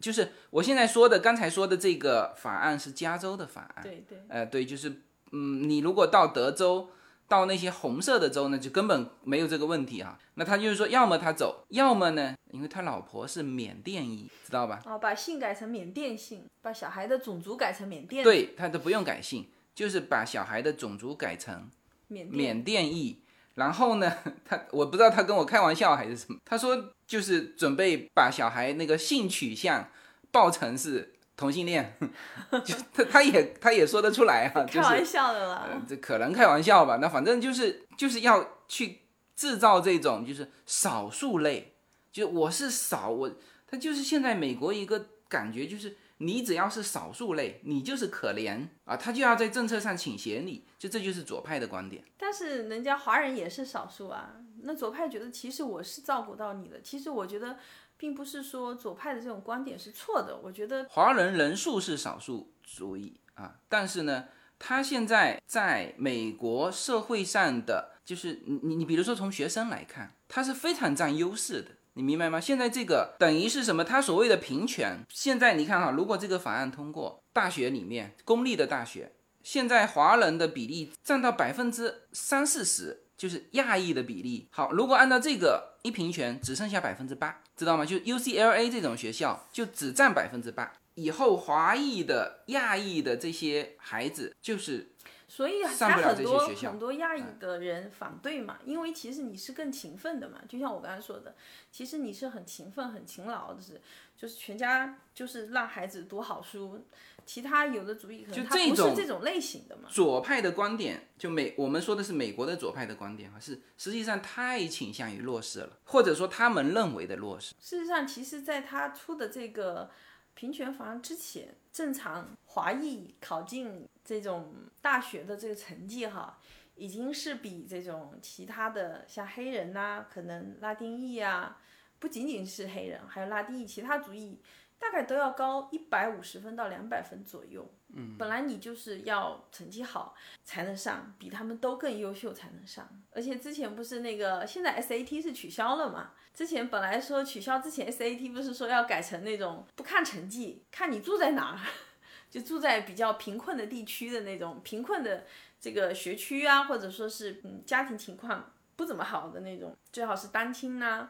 [0.00, 3.82] 就是我现在说的，刚才说的这个法案是加州的法案。
[3.84, 6.88] 对对，呃，对，就是嗯，你如果到德州，
[7.28, 10.18] 到那些红色的州呢，就根本没有这个问题啊。
[10.34, 14.82] 那他就是说，要么他走，要么呢，因为他老婆是缅甸裔，知道吧？
[14.84, 21.70] 哦，把姓改成缅甸姓，把小孩的种族改成缅甸，，对，他都不用改姓，就是把小孩的种族改成
[22.08, 23.20] 缅甸，缅甸裔。
[23.54, 24.12] 然后呢，
[24.44, 29.88] 他我不知道他跟我开玩笑还是什么，他说就是准备把小孩那个性取向
[30.32, 31.96] 报成是同性恋，
[32.64, 36.98] 就他他也他也说得出来啊， 就是开玩笑的呃啦。，这可能开玩笑吧。
[37.00, 39.00] 那反正就是就是要去
[39.34, 41.74] 制造这种就是少数类，
[42.12, 43.30] 就我是少，我
[43.66, 45.96] 他就是现在美国一个感觉就是。
[46.18, 52.04] 你只要是少数类，你就是可怜啊，他就要在政策上倾斜你，就这就是左派的观点。
[52.16, 54.36] 但是人家华人也是少数啊。
[54.62, 57.58] 那左派觉得其实我是照顾到你的，其实我觉得
[58.04, 60.38] 并不是说左派的这种观点是错的。
[60.42, 64.26] 我觉得华人人数是少数族裔啊，但是呢，
[64.58, 72.38] 他现在在美国社会上的，就是你你你，比如说从学生来看，他是非常占优势的，你明白吗？
[72.38, 73.82] 现在这个等于是什么？
[73.82, 83.03] 他所谓的平权，现在你看哈，如果这个法案通过，大学里面公立的大学，现在华人的比例占到百分之三四十。
[83.16, 87.84] 就是亚裔的比例好，如果按照这个一平权，只剩下百分之八，知道吗？
[87.84, 94.90] 就 UCLA 这种学校就只占百分之八，以后华裔的、亚裔的这些孩子就是
[95.28, 101.34] 所以上不了他很多这些学校嗯很多亚裔的人反对嘛，因为其实你是更勤奋的嘛，就像我刚才说的，
[101.70, 103.80] 其实你是很勤奋、很勤劳的，是
[104.16, 106.84] 就是全家就是让孩子读好书，
[107.26, 109.88] 其他有的主义可能就他不是这种这种类型的嘛。
[109.90, 117.54] 左派的观点，就美我们说的是美国的左派的观点啊，是实际上太倾向于弱势了，或者说他们认为的弱势。
[117.58, 119.90] 事实上，其实在他出的这个
[120.34, 126.38] 平权法案之前，正常华裔考进这种大学的这个成绩哈，
[126.74, 131.58] 已经是比这种其他的像黑人呐、可能拉丁裔啊，
[131.98, 134.40] 不仅仅是黑人，还有拉丁裔，其他族裔
[134.84, 137.66] 大概都要高一百五十分到两百分左右。
[137.96, 140.14] 嗯，本来你就是要成绩好
[140.44, 142.86] 才能上，比他们都更优秀才能上。
[143.12, 146.10] 而且之前不是那个，现在 SAT 是取消了嘛？
[146.34, 151.58] 之前本来说取消之前，SAT 不是说要改成那种不看成绩，看你住在哪儿，
[152.28, 155.24] 就住在比较贫困的地区的那种贫困的
[155.60, 161.08] 这个学区啊，或者说是嗯家庭情况不怎么好的那种，最好是单亲呐、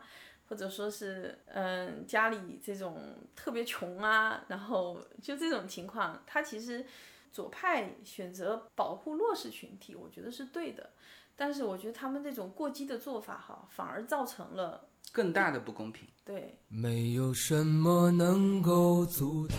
[0.49, 6.85] 或者说是嗯家里这种特别穷啊，然后就这种情况，他其实
[7.33, 10.91] 左派选择保护弱势群体，我觉得是对的。
[11.37, 16.07] 但是我觉得他们这种过激的做法哈，反而造成了更大的不公平。
[16.25, 19.59] 对没有什么能够阻挡。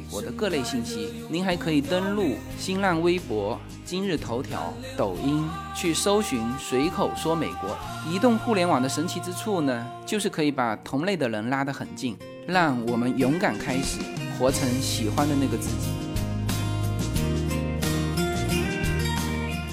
[0.00, 5.46] 美国的各类信息，您还可以登录新浪微博、今日头条、抖音
[5.76, 7.76] 去搜寻“随口说美国”。
[8.10, 13.98] 移动互联网的神奇之处呢，就是可以把同类的人拉得很近，让我们勇敢开始，
[14.38, 15.90] 活成喜欢的那个自己。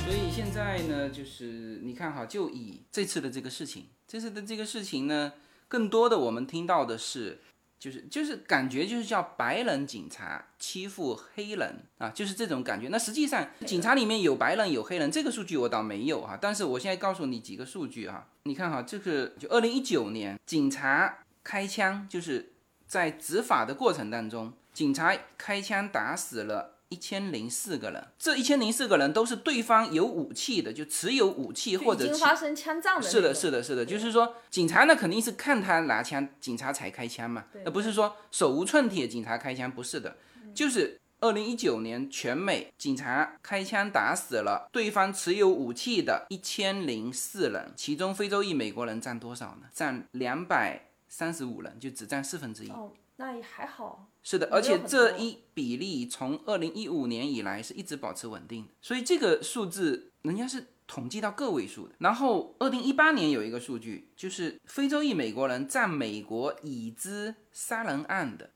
[0.03, 5.31] 所以现在呢，就是你看哈，就以这次的这个事情，这次的这个事情呢，
[5.69, 7.39] 更多的我们听到的是，
[7.79, 12.87] 就是就是感觉就是叫白人警察欺负黑人啊，就是这种感觉。
[12.87, 22.53] 那实际上警察里面有白人有黑人，这个数据我倒没有哈、但是我现在告诉你几个数据哈、你看哈，这个就二零一九年警察开枪，就是
[22.87, 26.76] 在执法的过程当中，警察开枪打死了。
[26.89, 40.15] 一千零四个人，这一千零四个人都是对方有武器的，就持有武器或者已经发生枪战的是的，是的，是的，就是说，警察呢肯定是看他拿枪，警察才开枪嘛，那不是说手无寸铁警察开枪，不是的，
[40.53, 49.67] 就是二零一九年全美警察开枪打死了对方持有武器的一千零四人，其中非洲裔美国人占多少呢？
[49.73, 52.69] 占两百三十五人，就只占四分之一。
[52.69, 54.07] 哦，那也还好。
[54.29, 61.95] 是的，而且这一比例从二零一五年以来是一直保持稳定的，所以这个数字人家是统计到个位数的。
[61.99, 68.49] 然后二零一八年有一个数据，就是非洲裔美国人占美国已知杀人案的，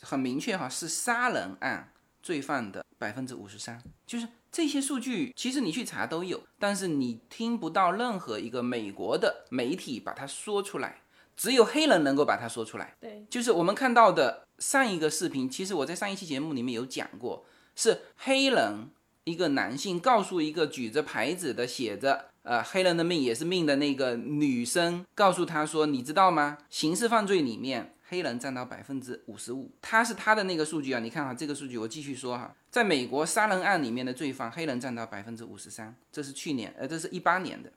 [0.00, 4.26] 很明确哈，是杀人案罪犯的百分之五十三，就是。
[4.52, 11.00] 这些数据其实你去查都有，但是你听不到任何一个美国的媒体把它说出来，
[11.36, 12.94] 只有黑人能够把它说出来。
[13.00, 18.88] 对，就是我们看到的上一个视频，其实我在上一期节目里面有讲过，是黑人
[19.24, 26.58] 一个男性告诉一个举着牌子的写着“呃，黑人的命也是命”的那个女生，告诉他说：“你知道吗？
[26.68, 37.72] 刑事犯罪里面黑人占到百分之五十五。”他是他的那个数据啊，你看哈，这个数据我继续说哈，在美国杀人案里面的罪犯，黑人占到百分之五十三，这是去年，呃，这是一八年的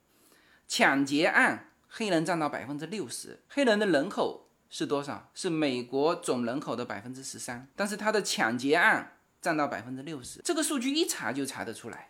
[0.67, 4.43] 抢劫案，黑人占到百分之六十，黑人的人口。
[4.67, 5.29] 是多少？
[5.33, 12.09] 是美国总人口的百分之十三，但是他的抢劫案占到百分之六十，这个数据一查就查得出来，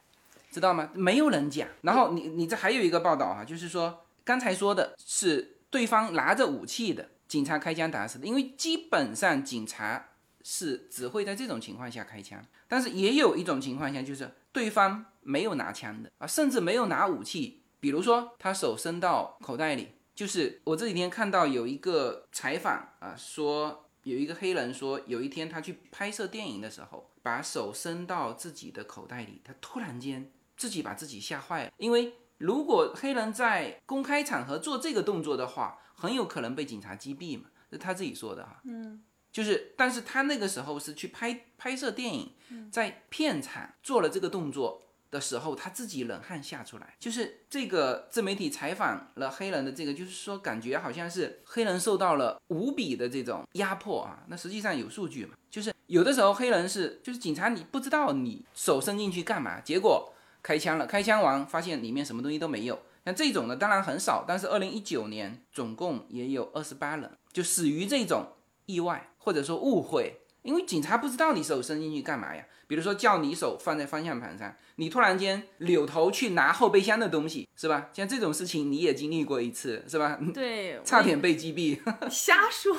[0.50, 0.90] 知道吗？
[0.94, 1.68] 没有人讲。
[1.82, 10.08] 然后你你这还有一个报道哈、就是说刚才说的是对方拿着武器的，警察开枪打死的，因为基本上警察
[10.42, 19.90] 是只会在这种情况下开枪，但是也有一种情况下就是对方没有拿枪的啊，甚至没有拿武器，比如说他手伸到口袋里。
[20.16, 38.62] 就是我这几天看到有一个采访啊，说有一个黑人说，有一天他去拍摄电影的时候，把手伸到自己的口袋里，他突然间自己把自己吓坏了，因为如果黑人在公开场合做这个动作的话，很有可能被警察击毙嘛，是他自己说的哈。
[38.64, 39.04] 嗯，
[39.34, 42.32] 就是，但是他那个时候是去拍拍摄电影，
[42.72, 44.82] 在片场做了这个动作。
[45.12, 54.24] 的时候，他自己冷汗吓出来，就是这个自媒体采访了黑人的这个，就是说感觉好像是黑人受到了无比的这种压迫啊。
[54.28, 62.82] 那实际上有数据嘛，就是有的时候黑人是就是警察你不知道你手伸进去干嘛，结果开枪了，开枪完发现里面什么东西都没有。
[63.06, 68.34] 像这种的当然很少，但是二零一九年总共也有二十八人就死于这种
[68.66, 72.44] 意外或者说误会，因为警察不知道你手伸进去干嘛呀。
[72.68, 77.90] 比如说叫你手放在方向盘上，你突然间扭头去拿后备箱的东西，是吧？
[77.94, 80.20] 像这种事情你也经历过一次，是吧？
[80.34, 81.80] 对， 差点被击毙。
[82.10, 82.76] 瞎说。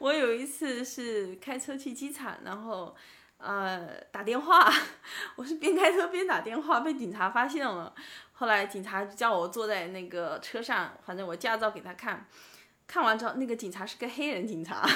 [0.00, 2.94] 我有一次是开车去机场，然后
[3.38, 4.72] 呃打电话，
[5.36, 7.94] 我是边开车边打电话，被警察发现了。
[8.32, 12.26] 后来警察叫我坐在那个车上，反正我驾照给他看。
[12.86, 14.88] 看完之后，那个警察是个黑人警察，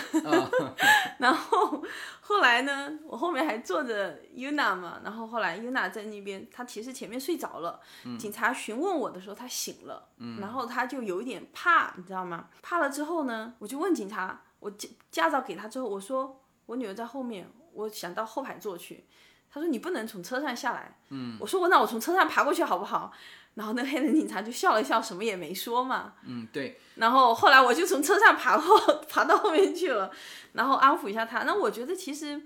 [1.18, 1.82] 然后
[2.20, 7.80] 后来呢，我后面还坐着 Yuna 嘛，然后后来 Yuna 在那边，他其实前面睡着了，
[8.16, 10.08] 警察询问我的时候他醒了，
[10.40, 12.48] 然后他就有一点怕，你知道吗？
[12.62, 19.04] 怕了之后呢，我就问警察，我驾驾照给他之后，我说我女儿在后面，我想到后排坐去，
[19.50, 23.12] 他说你不能从车上下来，嗯，我说我那我从车上爬过去好不好？
[23.60, 26.14] 然后那黑人警察就笑了笑，什么也没说嘛。
[26.24, 26.80] 嗯，对。
[26.94, 28.74] 然后后来我就从车上爬后
[29.06, 30.10] 爬到后面去了，
[30.54, 31.42] 然后安抚一下他。
[31.42, 32.40] 那我觉得其实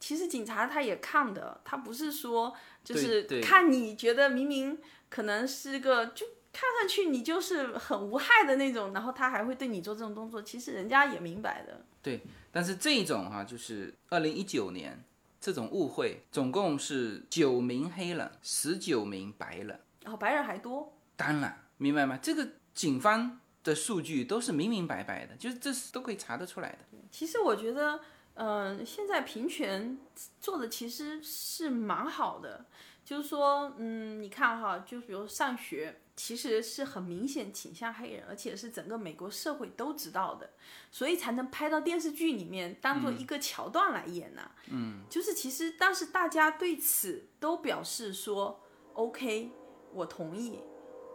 [0.00, 2.52] 其实警察他也看的，他不是说
[2.82, 4.76] 就是看你觉得明明
[5.08, 11.84] 可能是个就看上去你就是很无害的那种，然后他还会对你做这种动作，其实人家也明白的。
[12.02, 15.04] 对，但是这种哈、就是二零一九年
[15.40, 19.78] 这种误会，总共是九名黑人，十九名白人。
[20.08, 22.18] 然后白人还多，当然，明白吗？
[22.22, 26.78] 这个警方的数据都是明明白白的，就是这是都可以查得出来的。
[27.10, 28.00] 其实我觉得，
[28.32, 29.98] 嗯、现在平权
[30.40, 32.64] 做的其实是蛮好的，
[33.04, 40.48] 就是说，嗯，你看哈，就比如上学，其实是很明显倾向黑人，而且是整个美国社会都知道的，
[40.90, 49.52] 所以才能拍到电视剧里面当做一个桥段来演呐、嗯，就是其实当时大家对此都表示说，OK，
[49.92, 50.60] 我同意。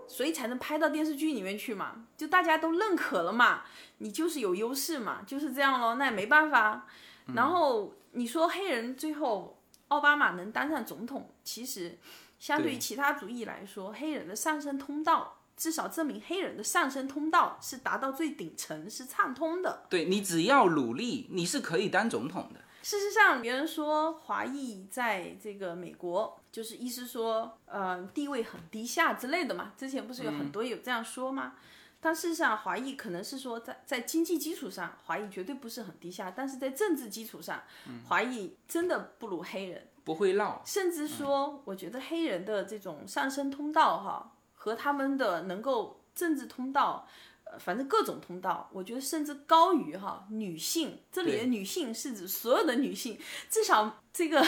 [0.05, 3.63] 所以才能拍到电视剧里面去嘛，就大家都认可了嘛，
[3.99, 6.85] 你就是有优势嘛，就是这样咯，那也没办法。
[7.33, 9.57] 然后你说黑人最后
[9.87, 11.97] 奥巴马能当上总统，其实
[12.37, 19.85] 相对于其他族裔来说，黑人的上升通道，至少证明黑人的上升通道是达到最顶层，是畅通的。
[19.89, 22.59] 对你只要努力，你是可以当总统的。
[22.83, 29.73] 事实上，别人说华裔在这个美国，就是意思说，呃，地位很低下之类的嘛。
[29.75, 31.55] 之前不是有很多有这样说吗？
[31.99, 37.63] 但事实上，华裔可能是说在在经济基础上，华裔绝对不是很低下，但是在政治基础上，
[38.07, 39.87] 华裔真的不如黑人。
[40.03, 47.07] 不会闹，甚至说，我觉得黑人的这种上升通道哈，和他们的能够政治通道，
[47.45, 50.99] 呃，反正各种通道，我觉得甚至高于哈女性。
[51.11, 53.17] 这里的女性是指所有的女性，
[53.49, 54.45] 至少这个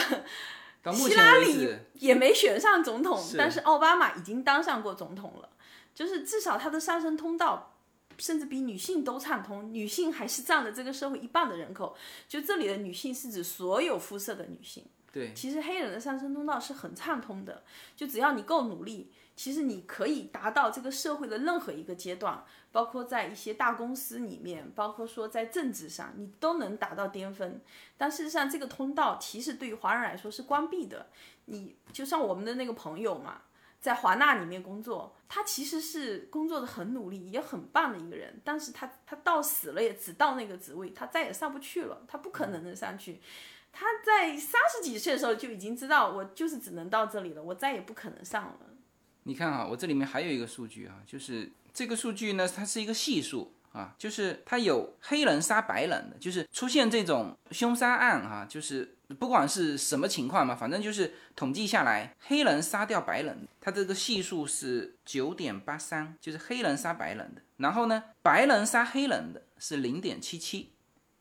[0.86, 5.50] 到目希拉里也没选上总统，是但是奥巴马已经当上过总统了，
[5.92, 7.72] 就是至少他的上升通道。
[8.18, 11.94] 甚至比女性都畅通，女性还是占了这个社会一半的人口。
[12.26, 14.82] 就这里的女性是指所有肤色的女性。
[15.16, 17.64] 对，其实黑人的上升通道是很畅通的，
[17.96, 27.58] 就只要你够努力，其实你可以达到这个社会的任何一个阶段，包括在一些大公司里面，包括说在政治上，你都能达到巅峰。
[27.96, 31.06] 但事实上，这个通道其实对于华人来说是关闭的。
[31.46, 33.40] 你就像我们的那个朋友嘛，
[33.80, 43.18] 在华纳里面工作，他其实是工作的很努力，也很棒的一个人，但是他他到死了也只到那个职位，他再也上不去了，他不可能能上去。
[43.78, 48.58] 他在三十几岁的时候就已经知道，我就是只能到这里了，我再也不可能上了。
[49.24, 70.72] 你看啊，我这里面还有一个数据啊，就是这个数据呢，它是一个系数啊，就是它有黑人杀白人的，就是出现这种凶杀案哈、就是不管是什么情况嘛，反正就是统计下来，黑人杀掉白人，它这个系数是九点八三，就是黑人杀白人的，然后呢，白人杀黑人的是零点七七，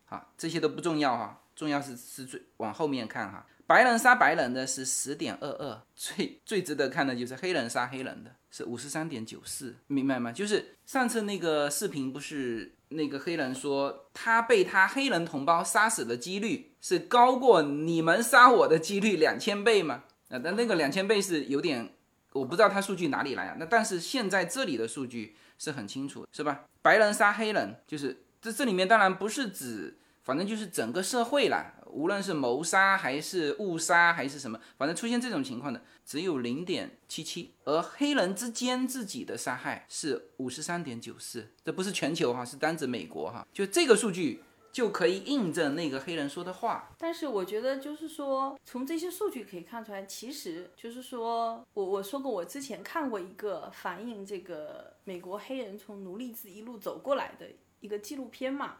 [0.05, 10.33] 啊，这些都不重要哈、重要是是最往后面看哈、白人杀白人的是十点二二，最最值得看的就是黑人杀黑人的是五十三点九四，明白吗？
[10.33, 20.03] 就是上次那个视频不是那个黑人说他被他黑人同胞杀死的几率是高过你们杀我的几率两千倍吗？
[20.27, 21.93] 啊，但那个两千倍是有点，
[22.33, 23.55] 我不知道他数据哪里来啊。
[23.57, 26.65] 那但是现在这里的数据是很清楚，是吧？
[26.81, 29.99] 白人杀黑人，就是这这里面当然不是指。
[30.25, 46.89] 反正就是整个社会啦，无论是谋杀还是误杀还是什么，反正出现这种情况的只有零点七七，而黑人之间自己的杀害是五十三点九四，这不是全球哈，是单指美国哈，就这个数据就可以印证那个黑人说的话。
[46.97, 57.45] 但是我觉得就是说，从这些数据可以看出来，其实就是说我我说过，我之前看过一个反映这个美国黑人从奴隶制一路走过来的
[57.79, 58.77] 一个纪录片嘛。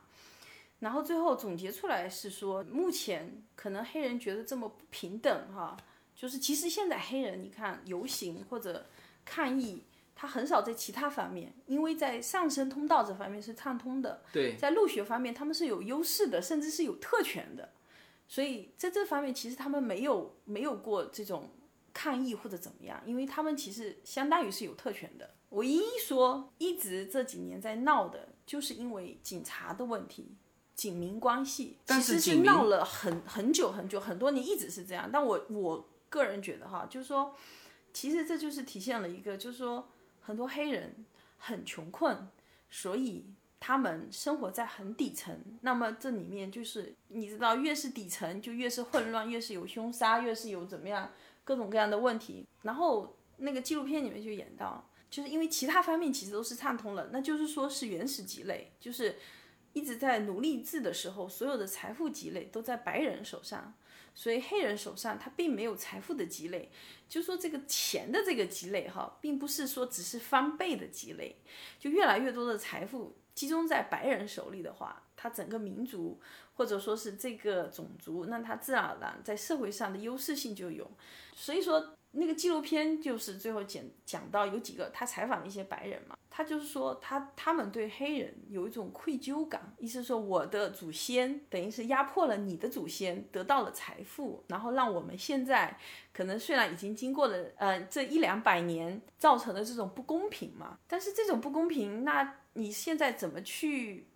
[0.80, 5.76] 然后最后总结出来是说，目前可能黑人觉得这么不平等哈，
[6.14, 8.86] 就是其实现在黑人你看游行或者
[9.24, 17.72] 抗议，他很少在其他方面，因为在上升通道这方面是畅通的，对，在入学方面他们是有优势的，甚至是有特权的，
[18.28, 21.50] 所以在这方面其实他们没有没有过这种
[21.94, 25.36] 抗议或者怎么样，因为他们其实相当于是有特权的。
[25.52, 30.36] 唯一说一直这几年在闹的，就是因为警察的问题。
[30.76, 35.10] 警民关系其实是闹了很很久很久很多年，一直是这样。
[35.12, 37.34] 但我我个人觉得哈，就是说，
[37.94, 39.88] 其实这就是体现了一个，就是说
[40.20, 41.06] 很多黑人
[41.38, 42.28] 很穷困，
[42.70, 43.26] 所以
[43.58, 45.34] 他们生活在很底层。
[45.62, 51.10] 那么这里面就是你知道，越是底层就越是混乱，越是有凶杀，越是有怎么样
[51.46, 52.46] 各种各样的问题。
[52.64, 59.16] 然后那个纪录片里面就演到，就是因为其他方面其实都是畅通了，那就是说是原始积累，就是。
[59.76, 63.74] 一直在奴隶制的时候，所有的财富积累都在白人手上，
[64.14, 66.72] 所以黑人手上他并没有财富的积累。
[67.10, 71.36] 就说这个钱的这个积累哈，并不是说只是翻倍的积累，
[71.78, 76.22] 就越来越多的财富集中在白人手里的话，他整个民族
[76.54, 80.90] 或者说是这个种族，那他自然而然在社会上的优势性就有。
[81.36, 81.96] 所以说。
[82.18, 95.78] 那个纪录片就是最后讲讲到有几个他采访了一些白人嘛，他就是说他他们对黑人有一种愧疚感，意思说我的祖先等于是压迫了你的祖先，得到了财富，然后让我们现在
[96.14, 104.08] 可能虽然已经经过了呃这一两百年造成的这种不公平嘛，但是这种不公平，那你现在怎么去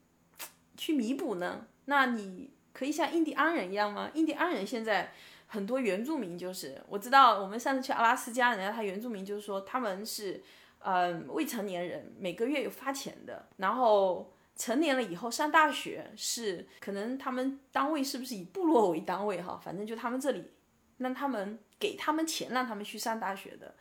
[0.78, 1.68] 去弥补呢？
[1.86, 4.10] 那你可以像印第安人一样吗？
[4.14, 5.12] 印第安人现在。
[5.50, 10.42] 很多原住民就是我知道，我们上次去阿拉斯加，人家他原住民就是说他们是，
[10.80, 20.52] 嗯、未成年人每个月有发钱的，然后成年了以后上大学是可能他们单位是不是以部落为单位哈，反正就他们这里。
[21.00, 23.74] 让他们给他们钱让他们去上大学的，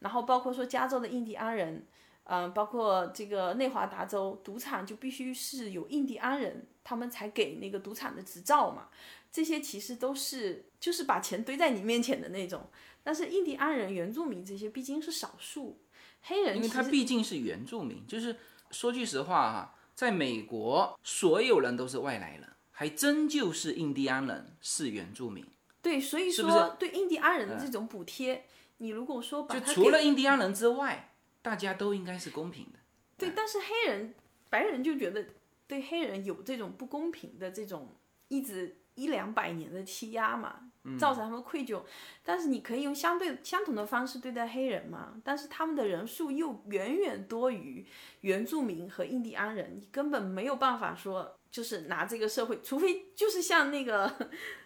[0.00, 1.86] 然后包括说加州的印第安人，
[2.28, 8.88] 嗯、包括这个内华达州赌场就必须是有印第安人，他们才给那个赌场的执照嘛。
[9.30, 12.68] 这些其实都是就是把钱堆在你面前的那种，
[13.02, 15.78] 但是印第安人、原住民这些毕竟是少数，
[16.22, 18.36] 黑人因为他毕竟是原住民，就是
[18.70, 25.46] 说句实话哈，在美国所有人都是外来人，还真就是印第安人是原住民。
[25.82, 28.46] 对，所以说对印第安人的这种补贴，
[28.78, 31.12] 你如果说把就除了印第安人之外，
[31.46, 32.78] 大家都应该是公平的。
[33.16, 34.12] 对，但是黑人、
[34.50, 35.24] 白人就觉得
[35.68, 37.94] 对黑人有这种不公平的这种
[38.26, 41.80] 一直一两百年的欺压嘛，嗯造成他们愧疚。
[42.24, 47.86] 但是你可以用相对相同的方式对待黑人嘛，但是他们的人数又远远多于
[48.22, 54.12] 原住民和印第安人，你根本没有办法说就是拿这个社会，除非就是像那个，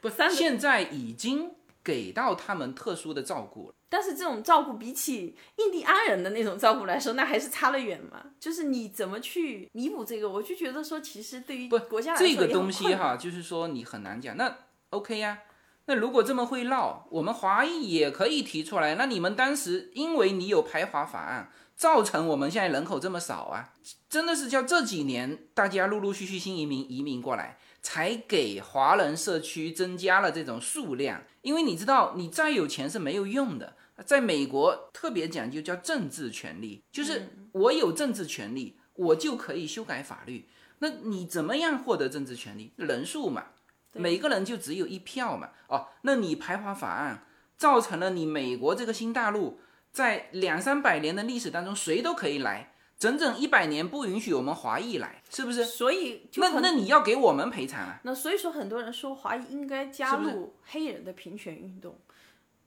[0.00, 3.74] 不，现在已经给到他们特殊的照顾了。
[3.88, 8.22] 但是这种照顾比起印第安人的那种照顾来说，那还是差得远嘛。
[8.38, 14.36] 就是你怎么去弥补这个，我就觉得说，其实对于国家来说这个东西哈，就是说你很难讲。
[14.36, 14.56] 那
[14.90, 15.40] OK 呀、
[15.86, 18.94] 那如果这么会闹，我们华裔也可以提出来。
[18.94, 23.72] 那你们当时因为你有排华法案，造成我们现在人口这么少啊，
[24.08, 31.22] 真的是叫这几年大家陆陆续续新移民移民过来，才给华人社区增加了这种数量。
[31.42, 33.76] 因为你知道，你再有钱是没有用的。
[34.06, 40.48] 在美国特别讲究叫政治权利，就是我有政治权利，我就可以修改法律。
[40.78, 42.72] 那你怎么样获得政治权利？
[42.76, 43.48] 人数嘛，
[43.92, 45.50] 每个人就只有一票嘛。
[45.68, 47.26] 哦，那你排华法案
[47.58, 49.60] 造成了你美国这个新大陆
[49.92, 52.69] 在两三百年的历史当中，谁都可以来，
[53.00, 55.64] 整整一百年不允许我们华裔来，是不是？
[55.64, 57.98] 所以就那那你要给我们赔偿啊？
[58.04, 61.98] 那所以说，很多人说华裔应该加入黑人的平权运动，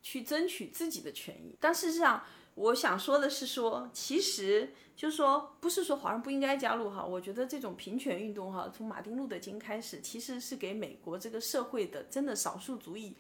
[0.01, 1.55] 去争取自己的权益。
[1.59, 2.23] 但事实上，
[2.55, 7.05] 我想说的是说，其实就是说，不是说华人不应该加入哈。
[7.05, 13.15] 我觉得这种平权运动哈，从马丁路德金开始，其实是给美国这个社会的真的少数族裔。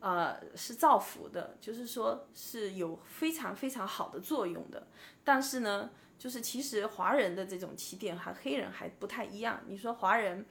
[0.00, 4.86] 呃，是造福的，就是说是有非常非常好的作用的。
[5.22, 5.90] 但是呢，
[6.20, 9.58] 就是其实华人的这种起点和黑人还不太一样。
[9.66, 10.44] 你说华人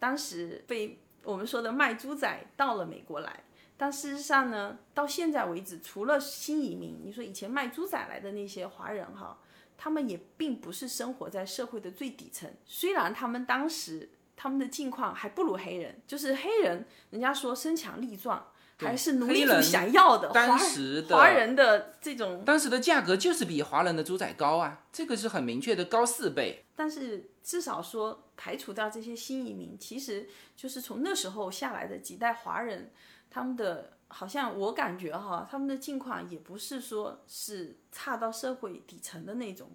[0.00, 3.44] 当时被我们说的卖猪仔到了美国来，
[3.76, 9.38] 但事实上呢，到现在为止，除了新移民，你说以前卖猪仔来的那些华人哈，
[9.78, 12.52] 他们也并不是生活在社会的最底层。
[12.66, 18.51] 虽然他们当时他们的境况还不如黑人，就是黑人，人家说身强力壮。
[18.82, 26.64] 还是奴隶主想要的，当时的华人的这种当时的价格就是比华人的猪仔高啊，这个是很明确的，高四倍。
[26.74, 32.90] 但是至少说排除掉这些新移民，其实就是从那时候下来的几代华人，
[33.30, 39.70] 他们的好像我感觉哈，他们的境况也不是说是差到社会底层的那种，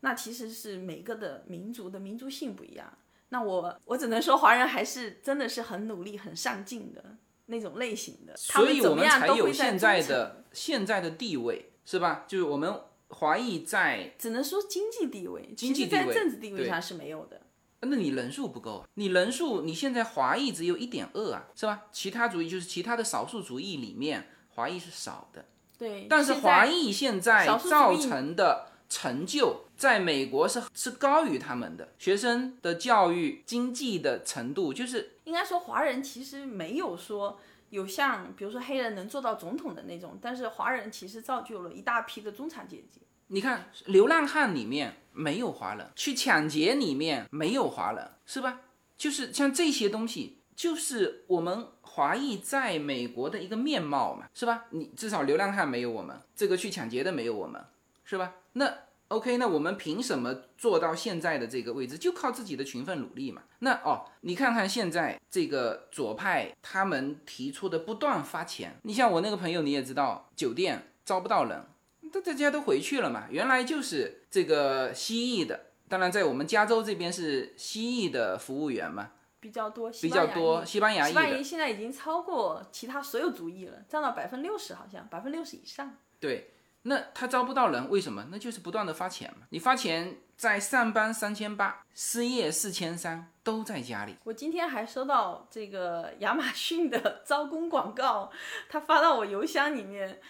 [0.00, 2.92] 那其实是每个的民族的民族性不一样。
[3.30, 7.16] 那我我只能说华人还是真的是很努力、很上进的
[7.48, 12.24] 那种类型的，所以我们才有现在的现在的地位，是吧？
[12.28, 12.72] 就是我们
[13.08, 17.40] 华裔在，只能说经济地位，经济在政治地位上是没有的。
[17.80, 21.84] 那你人数不够，你人数你现在华裔只有一点二啊，是吧？
[21.92, 25.44] 其他族裔就是其他的少数族裔里面，华裔是少的，
[25.78, 43.02] 对，但是华裔现在造成的成就，在美国是是高于他们的学生的教育经济的程度，就是应该说华人其实没有说有像比如说黑人能做到总统的那种，但是华人其实造就了一大批的中产阶级。
[43.26, 48.62] 你看流浪汉里面没有华人，去抢劫里面没有华人，是吧？
[48.96, 54.64] 就是像这些东西，就是我们华裔在美国的一个面貌嘛，是吧？
[54.70, 57.62] 你至少流浪汉没有我们，这个去抢劫的没有我们，
[58.02, 58.34] 是吧？
[58.54, 58.74] 那
[59.08, 61.96] OK，那我们凭什么做到现在的这个位置？
[61.96, 63.42] 就靠自己的勤奋努力嘛。
[63.60, 71.64] 那哦，你看看现在这个左派他们提出的不断发钱，你像我那个朋友你也知道，酒店招不到人，
[72.12, 73.24] 大大家都回去了嘛。
[73.30, 85.96] 原来就是这个西裔的，当然在我们加州这边是西裔的服务员嘛，比较多，比较多西班牙裔西班牙的裔现在已经超过其他所有族裔了，占到百分六十，好像百分六十以上。
[86.20, 86.50] 对，
[86.82, 88.28] 那他招不到人，为什么？
[88.30, 89.46] 那就是不断的发钱嘛。
[89.50, 94.14] 你发钱，在上班三千八，失业四千三，都在家里。
[94.24, 98.30] 我今天还收到这个亚马逊的招工广告，
[98.70, 100.20] 他发到我邮箱里面，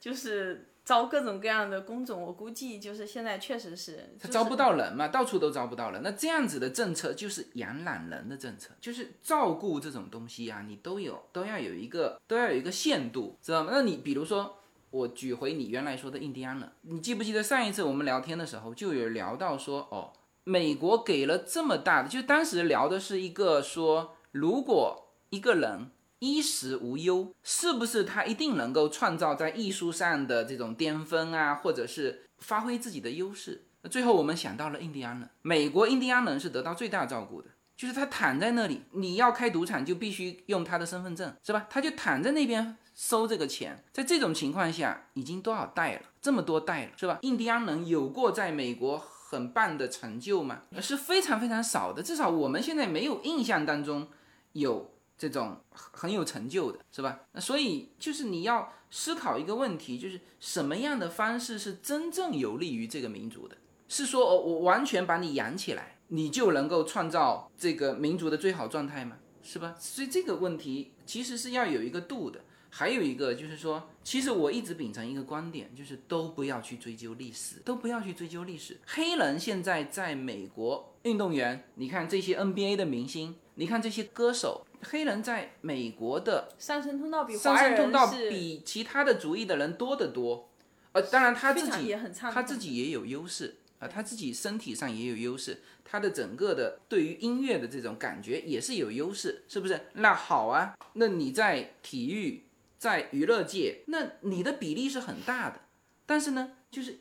[0.00, 2.20] 就是招各种各样的工种。
[2.20, 6.00] 我估计就是现在确实是他招不到人嘛，到处都招不到人。
[6.02, 13.70] 那这样子的政策就是养懒人的政策，就是照顾这种东西啊，你都有都要有一个都要有一个限度，知道吗？
[13.72, 14.56] 那你比如说。
[14.90, 20.12] 我举回你原来说的印第安人，你记不记得上一次我们聊天的时候就有聊到说，哦，
[20.44, 33.64] 美国给了这么大的，就当时聊的是一个说，如果一个人衣食无忧，是不是他一定能够创造在艺术上的这种巅峰啊，或者是发挥自己的优势。
[33.90, 41.66] 最后我们想到了印第安人，美国印第安人是得到最大照顾的，就是他躺在那里，你要开赌场就必须用他的身份证，是吧？
[41.70, 43.84] 他就躺在那边收这个钱。
[43.92, 46.02] 在这种情况下，已经多少代了？
[46.20, 47.20] 这么多代了，是吧？
[47.22, 50.62] 印第安人有过在美国很棒的成就吗？
[50.80, 54.08] 是非常非常少的，至少我们现在没有印象当中
[54.54, 57.20] 有这种很有成就的，是吧？
[57.30, 63.56] 那所以就是你要思考一个问题，就是什么样的方式是真正有利于这个民族的？
[63.86, 69.18] 是说，哦，我完全把你养起来，你就能够创造这个民族的最好状态吗？
[69.40, 69.76] 是吧？
[69.78, 72.40] 所以这个问题其实是要有一个度的。
[72.70, 78.78] 还有一个就是说，其实我一直秉承一个观点，就是都不要去追究历史，都不要去追究历史。
[78.86, 90.50] 黑人现在在美国运动员，你看这些 NBA 的明星，你看这些歌手，黑人在美国的上升通道比上升通道是比其他的族裔的人多得多。
[90.92, 99.80] 呃，当然他自己也很畅他自己也有优势啊、他自己身体上也有优势，他的整个的对于音乐的这种感觉也是有优势，是不是？
[99.92, 102.42] 那好啊，那你在体育、
[102.78, 105.60] 在娱乐界，那你的比例是很大的，
[106.06, 107.00] 但是呢，就是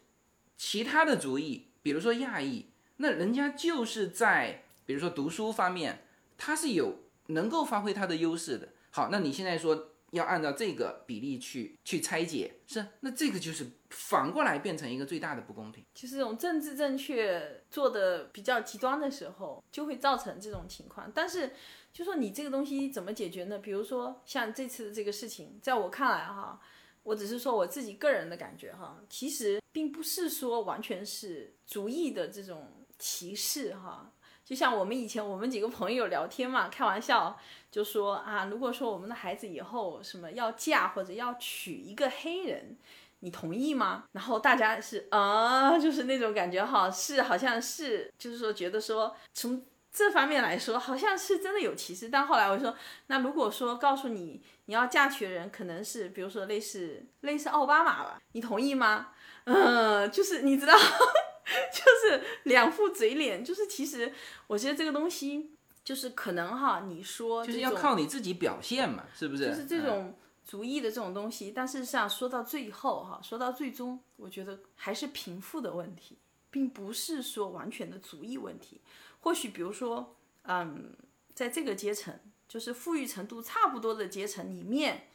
[0.58, 2.66] 其他的族裔，比如说亚裔，
[2.98, 6.04] 那人家就是在比如说读书方面，
[6.38, 8.70] 他是有能够发挥他的优势的。
[8.90, 15.86] 好，那你现在说要按照这个比例去去拆解，是那这个就是反过来变成一个最大的不公平。
[15.94, 21.12] 就是这种政治正确做的比较极端的时候，就会造成这种情况。
[21.14, 21.52] 但是，
[21.98, 23.58] 就说你这个东西怎么解决呢？
[23.58, 26.62] 比如说像这次的这个事情，在我看来哈，
[27.02, 34.12] 我只是说我自己个人的感觉哈，其实并不是说完全是族裔的这种歧视哈。
[34.46, 37.36] 就像我们以前我们几个朋友聊天嘛，开玩笑
[37.72, 42.78] 就说啊，如果说我们的孩子以后什么要嫁或者要娶一个黑人，
[43.22, 44.04] 你同意吗？
[44.12, 49.66] 然后大家是啊，就是那种感觉哈，是好像是，就是说觉得说从
[49.98, 52.10] 这方面来说，好像是真的有歧视。
[52.10, 52.76] 但后来我说，
[53.08, 59.08] 那如果说告诉你你要嫁娶的人可能是，比如说类似类似奥巴马吧，你同意吗？
[59.46, 60.74] 嗯，就是你知道，
[61.74, 61.82] 就
[62.12, 64.14] 是两副嘴脸，就是其实
[64.46, 65.52] 我觉得这个东西
[65.84, 69.48] 就是可能哈，你说就是要靠你自己表现嘛，是不是？
[69.48, 76.20] 就是这嗯种族裔的这种东西，但事实上说到最后哈，说到最终，我觉得还是贫富的问题，
[76.52, 78.80] 并不是说完全的族裔问题。
[79.20, 80.96] 或许比如说，嗯，
[81.34, 85.08] 在这个阶层，就是富裕程度差不多的阶层里面，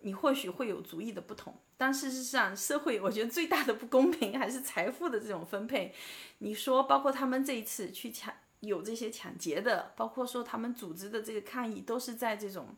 [0.00, 5.94] 你或许会有族裔的不同，但事实上，社会我觉得最大的不公平还是财富的这种分配。
[6.38, 12.76] 你说，包括他们这一次去抢有这些抢劫的，包括说他们组织的这个抗议，都是在这种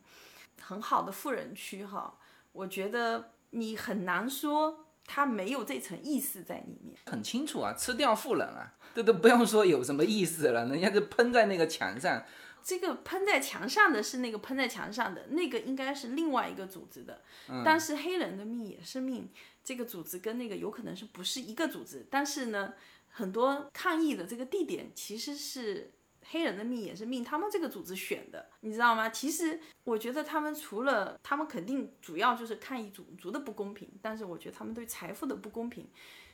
[0.61, 2.17] 很好的富人区哈。
[2.53, 6.95] 我觉得你很难说他没有这层意思在里面。
[7.05, 12.23] 很清楚啊，吃掉富人啊，这都不用说有什么意思了，人家就喷在那个墙上，
[12.61, 17.21] 这个喷在墙上的是那个喷在墙上的那个应该是另外一个组织的，
[17.63, 19.29] 但是黑人的命也是命，
[19.63, 22.73] 这个组织跟那个有可能是不是一个组织，但是呢，
[23.09, 25.93] 很多抗议的这个地点其实是
[26.29, 29.09] 黑人的命也是命，他们这个组织选的，你知道吗？
[29.09, 35.89] 其实我觉得他们除了他们肯定主要就是抗议种族的不公平，但是我觉得他们对财富的不公平，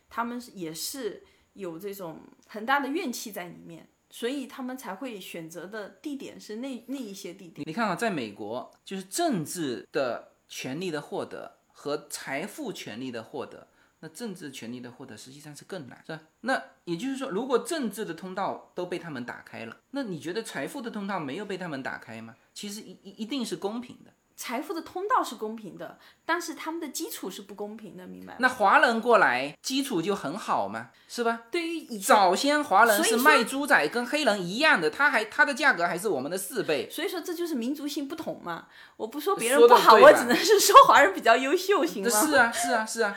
[0.09, 1.23] 他们也是
[1.53, 3.87] 有这种很大的怨气在里面。
[4.09, 7.67] 所以他们才会选择的地点是那那一些地点。
[7.67, 13.67] 你看啊，在美国，就是政治的权利的获得和财富权利的获得，
[14.03, 16.19] 那政治权利的获得实际上是更难，是吧？
[16.41, 22.35] 那也就是说，如果政治的通道都被他们打开了，那你觉得财富的通道没有被他们打开吗？
[22.53, 24.11] 其实一一一定是公平的。
[24.35, 28.39] 财富的通道是公平的，但是他们的基础是不公平的，明白吗？
[28.41, 31.43] 那华人过来基础就很好嘛，是吧？
[31.49, 36.89] 对于以，早先华人是卖猪仔，跟黑人一样的，他还他的价格还是我们的四倍。
[36.91, 38.67] 所以说这就是民族性不同嘛。
[38.97, 42.09] 我不说别人不好，我只能是说华人比较优秀，行吗？
[42.09, 43.15] 是啊，是啊，是啊，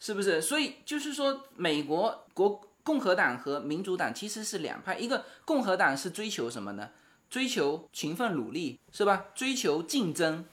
[0.00, 0.40] 是不是？
[0.40, 6.88] 所以就是说，美国国共和党和民主党其实是两派，一个共和党是追求什么呢？
[7.28, 9.26] 追求勤奋努力，是吧？
[9.34, 10.44] 追求竞争，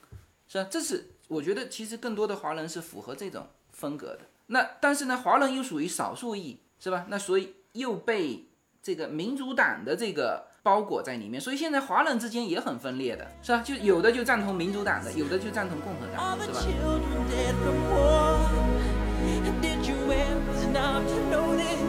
[0.47, 0.67] 是吧？
[0.69, 4.19] 这是我觉得其实更多的华人是符合这种风格的。
[4.47, 7.05] 那但是呢，华人又属于少数裔，是吧？
[7.09, 8.45] 那所以又被
[8.83, 13.63] 这个民主党的这个包裹在里面，所以现在华人之间也很分裂的，是吧？
[13.63, 16.61] 就有的就赞同民主党的，有的就赞同共和党的，是吧？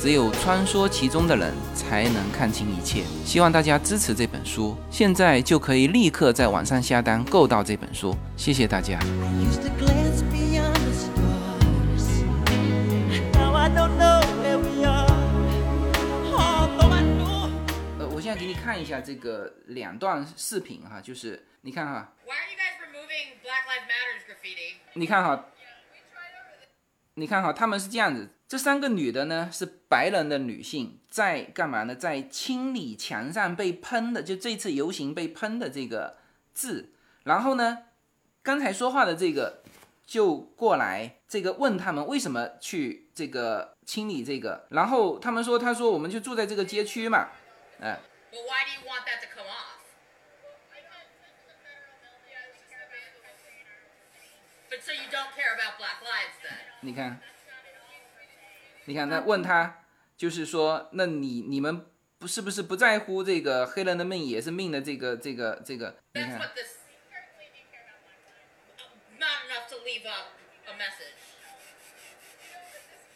[0.00, 3.04] 只有穿梭其中的人才能看清一切。
[3.22, 8.16] 希望大家支持这本书，现在就可以立刻在网上下单购到这本书。
[8.34, 8.98] 谢谢大家。
[8.98, 12.24] used to glance beyond the stars.
[13.34, 15.06] Now I don't know where we are.
[16.32, 17.50] Although I know.
[17.98, 24.76] 呃，我现在给你看一下这个两段视频哈，就是你看哈，Why are you guys removing Black Lives Matter's graffiti?
[24.94, 25.44] 你看哈，
[27.12, 31.94] 你看哈，他们是这样子，这三个女的呢是白人的女性，在干嘛呢？
[31.94, 36.18] 在清理墙上被喷的，就这次游行被喷的这个
[36.52, 36.92] 字。
[37.22, 37.84] 然后呢，
[38.42, 39.62] 刚才说话的这个
[40.04, 47.28] 就过来，这个问他们为什么去这个清理这个，然后他们说，他说我们就住在这个街区嘛，
[47.80, 48.00] 哎、
[48.32, 49.78] But why do you want that to come off?
[54.68, 56.58] But so you don't care about Black Lives then?
[56.80, 57.20] 你看，
[58.90, 59.84] 你看，那问他
[60.16, 61.86] 就是说，那你你们
[62.18, 65.94] 不是不是不在乎这个黑人的命也是命的这个这个这个？
[66.14, 66.40] 你看.
[69.20, 70.26] Not enough to leave up
[70.66, 71.14] a message.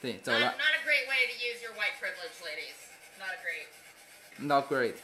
[0.01, 2.79] 对，走 Not, 了 not a great way to use your white privilege, ladies.
[3.19, 4.95] Not a great.，not great，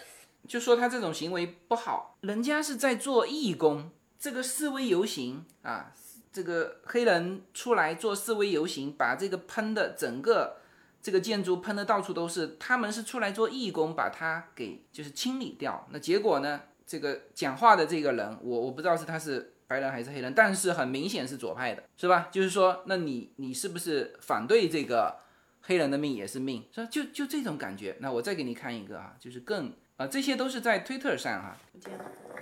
[0.46, 3.90] 就说他这种行为不好，人家是在做义工，
[4.20, 5.92] 这个示威游行啊，
[6.32, 10.59] 这个黑人出来做示威游行，把这个喷的整个
[11.02, 15.86] 这个建筑喷的到处都是，他们是出来做义工，把它给就是清理掉。
[15.90, 16.62] 那结果呢？
[16.86, 22.26] 这个讲话的这个人，我我不知道是他是白人还是黑人，但是很明显是左派的，是吧？
[22.32, 25.20] 就是说，那你你是不是反对这个
[25.62, 26.68] 黑人的命也是命？
[26.74, 26.88] 是吧？
[26.90, 27.96] 就就这种感觉。
[28.00, 31.56] 那我再给你看一个啊，就是更啊、这些都是在推特上哈、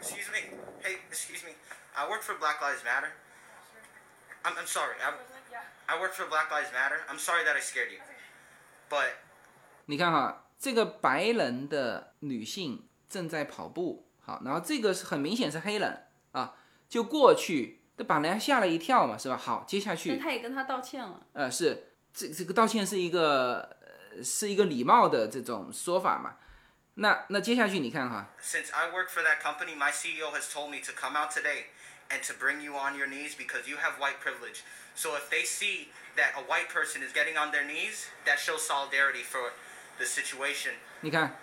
[0.01, 0.57] Excuse me.
[0.83, 1.53] Hey, excuse me.
[1.93, 3.11] I work for Black Lives Matter.
[4.45, 4.95] I'm, I'm sorry.
[5.03, 5.13] I,
[5.93, 7.01] I work for Black Lives Matter.
[7.11, 7.99] I'm sorry that I scared you.
[8.89, 9.11] But
[9.87, 16.55] 你看哈，这个白人的女性正在跑步，好，然后这个是很明显是黑人啊，
[16.89, 19.37] 就过去，这把人家吓了一跳嘛，是吧？
[19.37, 21.27] 好，接下但去，他也跟他道歉了。
[21.33, 23.77] 呃，是这这个道歉是一个
[24.17, 26.37] 呃是一个礼貌的这种说法嘛。
[26.95, 31.67] 那那接下去你看哈，since I work for that company, my CEO has told me to come out today
[32.11, 34.63] and to bring you on your knees because you have white privilege.
[34.97, 38.61] So if they see that a white person is getting on their knees, that shows
[38.61, 39.53] solidarity for
[39.99, 40.73] the situation.
[41.01, 41.37] 你看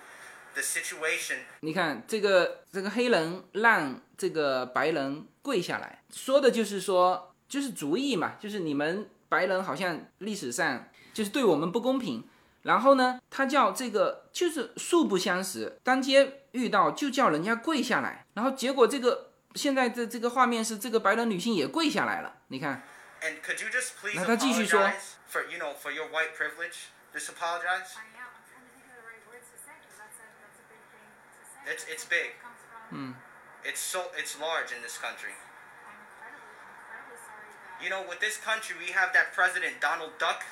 [0.54, 1.38] ，The situation.
[1.62, 12.28] 你看这个这个黑人让这个白人跪下来，说的就是说就是主意嘛，就是你们白人好像历史上就是对我们不公平，
[12.64, 22.84] 然后呢，他叫这个就是素不相识，当街遇到就叫人家跪下来，然后结果这个现在的这个画面是这个白人女性也跪下来了，你看，
[23.23, 24.81] and could you just please 那他继续说。
[24.81, 26.91] apologize for you know for your white privilege?
[27.13, 27.95] Just apologize.
[27.97, 28.27] I am.
[28.27, 30.67] I'm trying to think of the right words to say because that's a that's a
[30.71, 31.61] big thing to say.
[31.73, 32.35] It's it's big.
[32.35, 33.17] It comes from.
[33.63, 35.37] It's so it's large in this country.
[35.37, 36.49] I'm incredibly
[36.81, 37.85] incredibly sorry that.
[37.85, 40.47] You know, with this country, we have that president Donald Duck,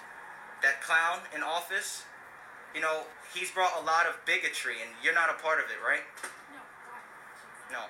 [0.61, 2.05] that clown in office.
[2.75, 5.81] You know, he's brought a lot of bigotry, and you're not a part of it,
[5.81, 6.05] right?
[6.53, 6.61] No.
[6.61, 7.01] Why?
[7.41, 7.73] Jeez.
[7.73, 7.83] No.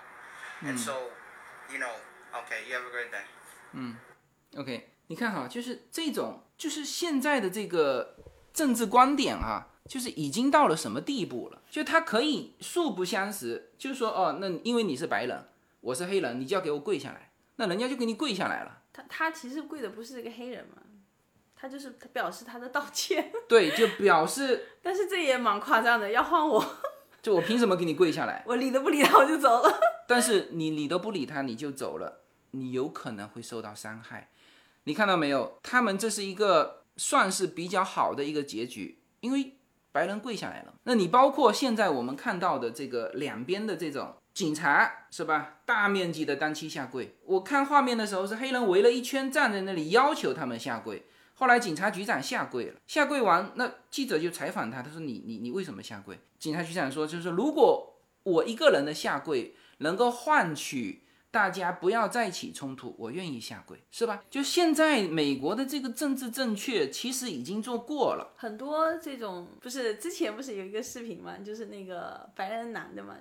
[0.71, 1.11] And so,
[1.73, 1.99] you know,
[2.47, 2.63] okay.
[2.69, 3.27] You have a great day.
[4.58, 8.16] OK，你看哈，就是这种，就是现在的这个
[8.54, 11.62] 政治观点啊，就是已经到了什么地步了？
[11.70, 15.46] 就他可以素不相识，就是说哦，那因为你是白人，
[15.82, 18.82] 我是黑人，你就要给我跪下来，那人家就给你跪下来了。
[18.94, 20.84] 他他其实跪的不是这个黑人嘛，
[21.56, 26.64] 他就是他表示他的道歉， 对，就表示 但是这也蛮夸张的，要换我，
[27.24, 28.44] 就我凭什么给你跪下来？
[28.48, 29.80] 我理都不理他我就走了。
[30.08, 32.20] 但是你理都不理他，你就走了，
[32.52, 34.30] 你有可能会受到伤害。
[34.86, 35.60] 你看到没有？
[35.64, 39.54] 他们这是一个算是比较好的一个结局，因为
[39.92, 40.74] 白人跪下来了。
[40.84, 45.60] 那你包括现在我们看到的这个两边的这种警察是吧？
[45.66, 47.16] 大面积的单膝下跪。
[47.26, 51.04] 我看画面的时候是黑人围了一圈站在那里要求他们下跪。
[51.36, 56.20] 后来警察局长下跪了，下跪完，那记者就采访他，他说你你你为什么下跪？
[56.38, 61.04] 警察局长说，就是如果我一个人的下跪能够换取
[61.34, 64.24] 大家不要再起冲突，我愿意下跪，是吧？
[64.30, 68.36] 就现在美国的这个政治正确，其实已经做过了。
[68.38, 73.18] 很多这种不是之前不是有一个视频嘛，就是那个白人男的嘛，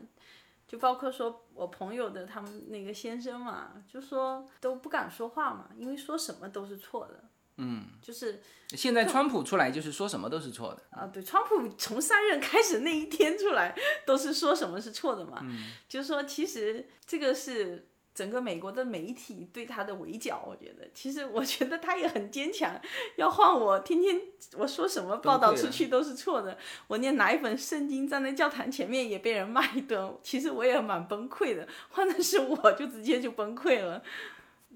[0.69, 7.25] 就包括说我朋友的他们那个先生嘛，就说都不敢说话嘛，因为说什么都是错的。
[7.57, 22.81] 嗯，就是现在川普出来就是说什么都是错的，啊，对，川普从上任开始那一天出来都是说什么是错的嘛，嗯就是说其实这个是整个美国的媒体对他的围剿，我觉得其实我觉得他也很坚强，
[23.17, 24.21] 要换我天天
[24.57, 26.57] 我说什么报道出去都是错的，
[26.87, 34.03] 我念奶粉圣经站在教堂前面也被人骂一顿，其实我也蛮崩溃的，换的是我就直接就崩溃了。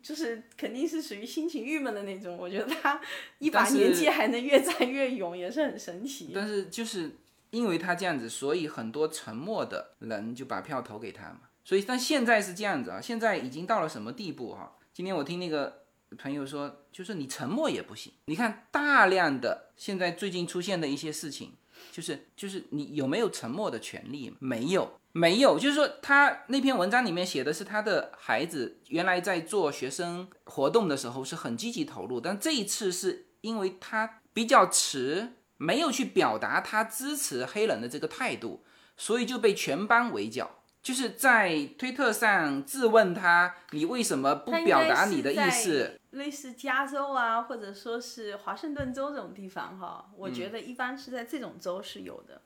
[0.02, 3.00] 就是肯定是属于心情郁闷的那种，我觉得他
[3.38, 6.30] 一把年纪还能越战越勇，也是很神奇。
[6.32, 7.10] 但是就是
[7.50, 11.40] 因为他这样子，所以很多沉默的人就把票投给他嘛。
[11.66, 15.82] 所以，但现在是这样子啊，现在已经到了什么地步哈、今天我听那个
[16.16, 18.12] 朋友说，就是你沉默也不行。
[18.26, 21.54] 你看大量的现在最近出现的一些事情，
[21.90, 24.32] 就是就是你有没有沉默的权利？
[24.38, 25.58] 没有，没有。
[25.58, 38.62] 就是说他那篇文章里面写的是他的孩子原来在做学生活动的时候是很积极投入，但这一次是因为他比较迟，没有去表达他支持黑人的这个态度，
[38.96, 40.55] 所以就被全班围剿。
[40.86, 45.98] 就是在推特上质问他，你为什么不表达你的意思？
[46.12, 52.40] 类似加州啊，或者说是华盛顿州这种地方哈，我嗯觉得一般是在这种州是有的。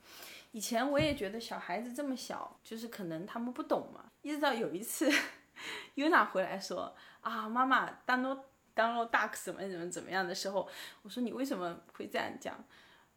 [0.53, 4.05] 以前我也觉得小孩子这么小，就是可能他们不懂嘛。
[4.23, 5.13] 一直到有一次，
[5.97, 8.39] Yuna 回来说啊，妈妈 download
[8.75, 10.67] download duck 怎么怎么怎么样的时候，
[11.03, 12.57] 我说你为什么会这样讲？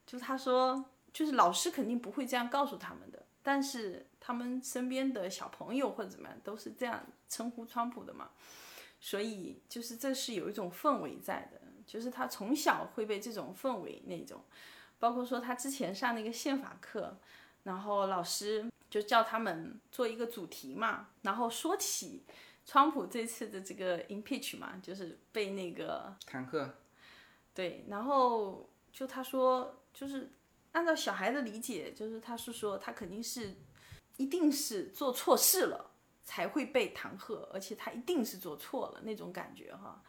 [0.06, 8.30] 就是他说，就是老师肯定不会这样告诉他们的，但是他们身边的小朋友或者怎么样都是这样称呼川普的嘛。
[9.02, 14.42] 所以就是这是有一种氛围在的，就是他从小会被这种氛围那种，
[14.98, 17.20] 包括说他之前上那个宪法课，
[17.64, 22.24] 然后老师就叫他们做一个主题嘛，然后说起
[22.66, 26.78] 川普这次的这个 impeach 嘛，就是被那个坦克，
[27.54, 30.32] 对，然后就他说，就是
[30.72, 33.54] 按照小孩的理解，就是他是说他肯定是
[34.18, 35.92] 一定是做错事了
[36.24, 40.02] 才会被弹劾，而且他一定是做错了那种感觉哈。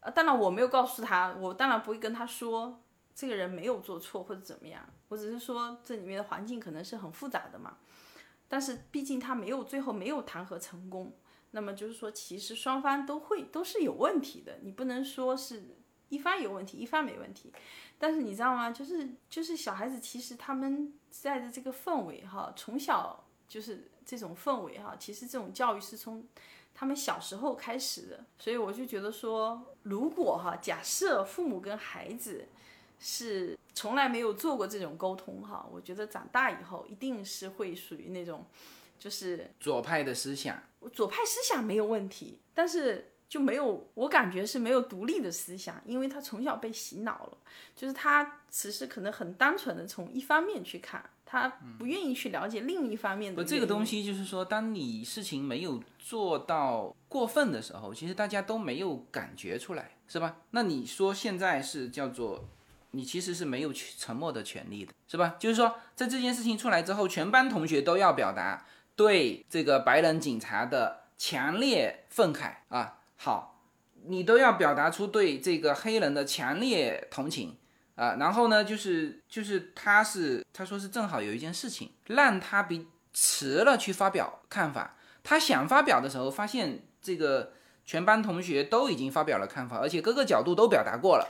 [0.00, 2.82] 呃，当然我没有告诉他，我当然不会跟他说
[3.14, 7.78] 这个人没有做错或者怎么样，我只是说这里面的环境可能是很复杂的嘛。
[8.48, 11.12] 但是毕竟他没有最后没有弹劾成功，
[11.50, 15.76] 那么就是说其实双方都会都是有问题的，你不能说是
[16.10, 17.52] 一方有问题，一方没问题。
[17.98, 18.70] 但是你知道吗？
[18.70, 26.26] 就是就是小孩子，其实他们在的这个氛围哈，从小就是这种氛围哈，其实这种教育是从
[26.74, 28.24] 他们小时候开始的。
[28.38, 32.46] 所以我就觉得说，如果哈，假设父母跟孩子
[32.98, 38.46] 是从来没有做过这种沟通哈，我觉得长大以后一定是会属于那种，
[38.98, 47.38] 就是左派的思想，左派思想没有问题，但是就没有，我感觉是没有独立的思想，因为他从小被洗脑了，
[47.74, 60.36] 就是他其实可能很单纯的从一方面去看，他不愿意去了解另一方面的不，这个东西就是说，当你事情没有做到过分的时候，其实大家都没有感觉出来，是吧？
[60.52, 62.44] 那你说现在是叫做，
[62.92, 65.34] 你其实是没有去沉默的权利的，是吧？
[65.36, 68.64] 就是说，在这件事情出来之后，全班同学都要表达
[68.94, 73.00] 对这个白人警察的强烈愤慨啊。
[73.16, 73.60] 好，
[74.04, 77.56] 你都要表达出对这个黑人的强烈同情。
[77.96, 87.54] 啊，然后呢，就是就是他是他说是正好有一件事情让他比迟了去发表看法，他想发表的时候，发现这个
[87.86, 91.26] 全班同学都已经发表了看法，而且各个角度都表达过了，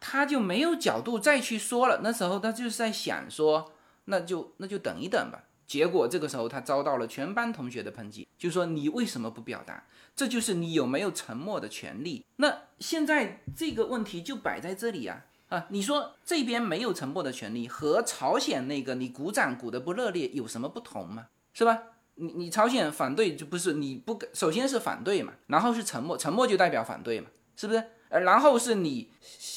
[0.00, 2.00] 他就没有角度再去说了。
[2.02, 3.72] 那时候他就是在想说，
[4.06, 5.44] 那就那就等一等吧。
[5.68, 9.84] 结果这个时候他遭到了全班同学的抨击，就说你为什么不表达？
[10.16, 12.24] 这就是你有没有沉默的权利。
[12.36, 15.26] 那现在这个问题就摆在这里啊。
[15.48, 21.26] 啊，你说这边没有沉默的权利，和朝鲜那个你鼓掌鼓得不热烈有什么不同吗？
[21.52, 21.82] 是吧？
[22.16, 27.26] 你你朝鲜反对就不是你不首先是反对嘛，然后是沉默，沉默就代表反对嘛，
[27.56, 27.84] 是不是？
[28.08, 29.10] 呃，然后是你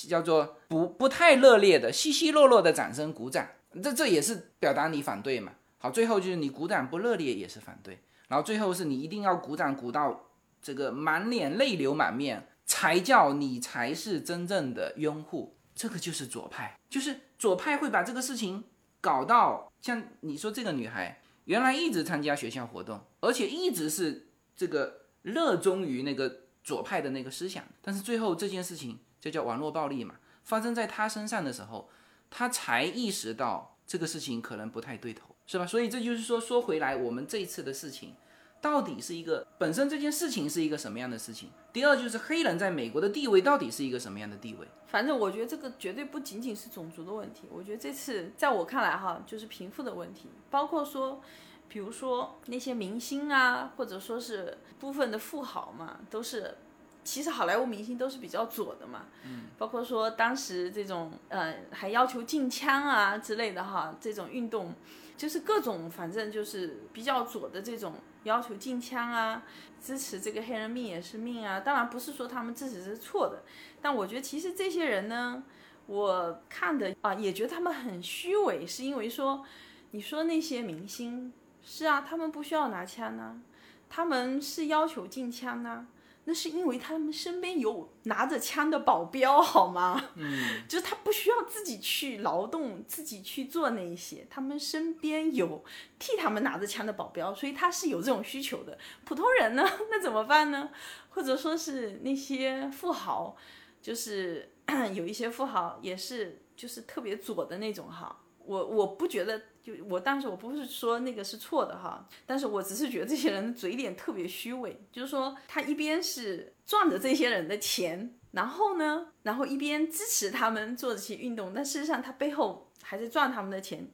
[0.08, 3.48] 叫做不不太热烈的稀稀落落的掌声鼓掌，
[3.84, 5.52] 这这也是表达你反对嘛。
[5.78, 10.26] 好，最后就是你鼓掌不热烈也是反对，然后最后是你一定要鼓掌鼓到
[10.60, 15.57] 这个满脸泪流满面，才叫你才是真正的拥护。
[15.78, 18.64] 这个就是左派，就是左派会把这个事情
[19.00, 31.90] 搞到像你说这个女孩原来一直参加学校活动，而且一直是这个热衷于那个左派的那个思想，但是最后这件事情就叫网络暴力嘛，发生在她身上的时候，
[32.30, 35.66] 她才意识到这个事情可能不太对头，是吧？
[35.68, 38.16] 所以这就是说，说回来，我们这一次的事情，
[38.62, 41.50] 到底是一个本身这件事情是一个什么样的事情？
[41.72, 44.68] 第二就是黑人在美国的地位到底是一个什么样的地位？
[44.88, 51.22] 反正我觉得这个绝对不仅仅是种族的问题，我觉得这次在我看来哈，就是贫富的问题，包括说，
[51.68, 56.56] 比如说那些明星啊，或者说是部分的富豪嘛，都是，
[57.04, 64.74] 其实好莱坞明星都是比较左的嘛，嗯，包括说当时这种呃还要求禁枪啊之类的哈，这种运动，
[65.18, 69.44] 就是各种反正就是比较左的这种要求禁枪啊，
[69.82, 73.44] 支持这个黑人命也是命啊，当然不是说他们支持是错的。
[73.82, 75.44] 但我觉得其实这些人呢，
[75.88, 79.44] 我看的啊，也觉得他们很虚伪，是因为说，
[79.92, 81.34] 你说那些明星
[81.64, 83.42] 是啊，他们不需要拿枪呢，
[83.90, 85.88] 他们是要求禁枪呢，
[86.30, 90.10] 那是因为他们身边有拿着枪的保镖， 好吗？
[90.16, 95.64] 嗯，就是他不需要自己去劳动，自己去做那一些，他们身边有
[95.98, 98.78] 替他们拿着枪的保镖，所以他是有这种需求的。
[99.06, 100.70] 普通人呢， 那怎么办呢？
[101.12, 103.36] 或者说是那些富豪。
[103.80, 104.52] 就是
[104.94, 123.88] 有一些富豪也是就是特别左的那种哈，我我不觉得就我当时我不是说那个是错的哈，但是我只是觉得这些人的嘴脸特别虚伪，就是说他一边是赚着这些人的钱，然后呢，然后一边支持他们做这些运动，但事实上他背后还是赚他们的钱。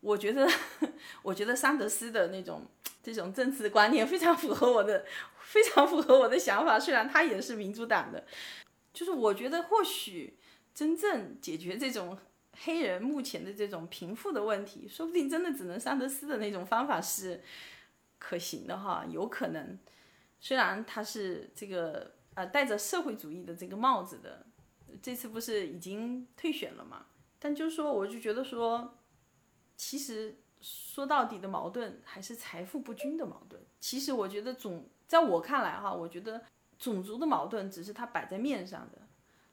[0.00, 0.48] 我觉得
[1.22, 2.66] 我觉得桑德斯的那种
[3.02, 5.04] 这种政治观念非常符合我的，
[5.40, 8.24] 非常符合我的想法，虽然他也是民主党的。
[8.92, 10.36] 就是我觉得，或许
[10.74, 12.18] 真正解决这种
[12.64, 17.42] 黑人目前的这种贫富的问题，说不定真的只能桑德斯的那种方法是
[18.18, 19.78] 可行的哈，有可能。
[20.40, 24.46] 虽然他是这个呃戴着社会主义的这个帽子的，
[25.00, 27.06] 这次不是已经退选了嘛？
[27.38, 28.98] 但就是说，我就觉得说，
[29.76, 33.62] 其实说到底的矛盾还是财富不均的矛盾。
[33.80, 36.42] 其实我觉得总在我看来哈，我觉得。
[36.78, 39.01] 种族的矛盾只是它摆在面上的。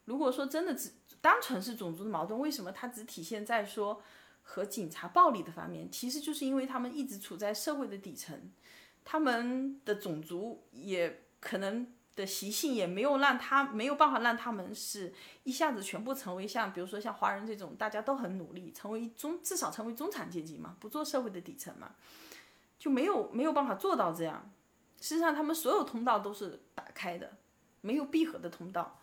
[0.10, 0.92] 如果说真的只
[1.22, 4.02] 单纯是种族的矛盾，为什么它只体现在说
[4.42, 5.90] 和警察暴力的方面？
[5.92, 8.52] 其实就是因为他们一直处在社会的底层，
[9.06, 15.14] 他们的种族也可能的习性也没有让他没有办法让他们是
[15.44, 21.92] 一下子全部成为像比如说像华人这种大家都很努力成为中至少成为中产阶级嘛，不做社会的底层嘛，
[22.80, 24.52] 就没有没有办法做到这样。
[25.00, 27.38] 事实上，他们所有通道都是打开的，
[27.82, 28.99] 没有闭合的通道。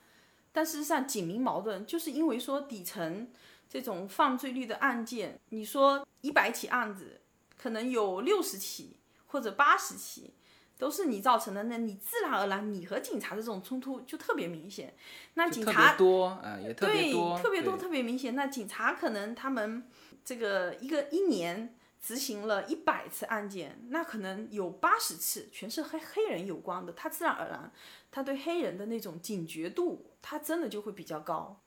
[0.57, 3.29] 但事实上，警民矛盾就是因为说底层
[3.69, 7.21] 这种犯罪率的案件，你说一百起案子，
[7.59, 8.97] 可能有六十起
[9.27, 10.33] 或者八十起
[10.79, 14.95] 都是你造成的，那你自然而然你和警察的这种冲突就特别明显。
[15.35, 18.35] 那警察多啊，也特别多，特别多，特别明显。
[18.35, 19.87] 那警察可能他们
[20.25, 21.77] 这个一个一年。
[21.99, 27.73] 执行了一百次案件，那可能有八十次全是黑黑人有关的，他自然而然，
[28.13, 31.61] 他对黑人的那种警觉度，他真的就会比较高。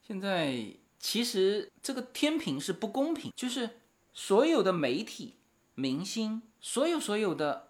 [0.00, 0.64] 现在
[0.98, 3.68] 其实这个天平是不公平，就是
[4.14, 5.34] 所有的媒体、
[5.74, 7.68] 明星，所有所有的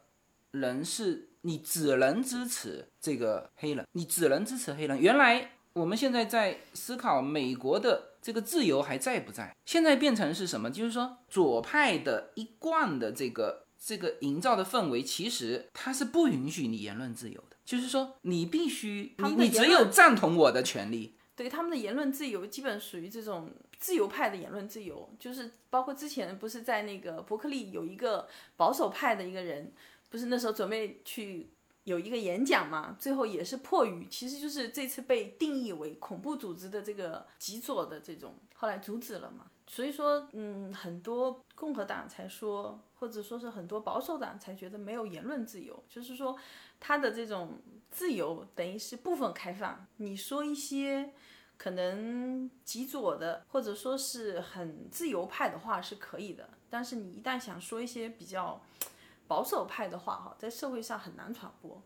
[0.53, 5.01] 人是，你只能支持这个黑人，你只能支持黑人。
[5.01, 8.11] 原来我们现在在思考美国的。
[8.23, 9.53] 这个自由还在不在？
[9.67, 10.71] 现在变成是什么？
[10.71, 17.52] 就是说左派的一贯的这个这个营造的氛围，其实它是不允许你言论自由的。
[17.65, 21.15] 就是说你必须你你只有赞同我的权利。
[21.35, 25.09] 对他们的言论自由，基本属于这种自由派的言论自由。
[25.19, 29.73] 就是包括之前不是在那个伯克利有一个保守派的一个人，
[30.09, 31.51] 不是那时候准备去。
[31.85, 39.47] 有一个演讲嘛，最后也是迫于，其实就是这次被定义为恐怖组织的这个极左的这种，后来阻止了嘛。
[39.73, 46.37] 所以说，嗯，很多共和党才说，或者说是很多保守党才觉得没有言论自由，就是说
[46.79, 47.59] 他的这种
[47.91, 51.15] 自由等于是部分开放，你说一些
[51.57, 58.61] 可能极左的或者说是很自由派的话是可以的，但是你一旦想说一些比较。
[59.29, 61.83] 保守派的话，哈，在社会上很难传播，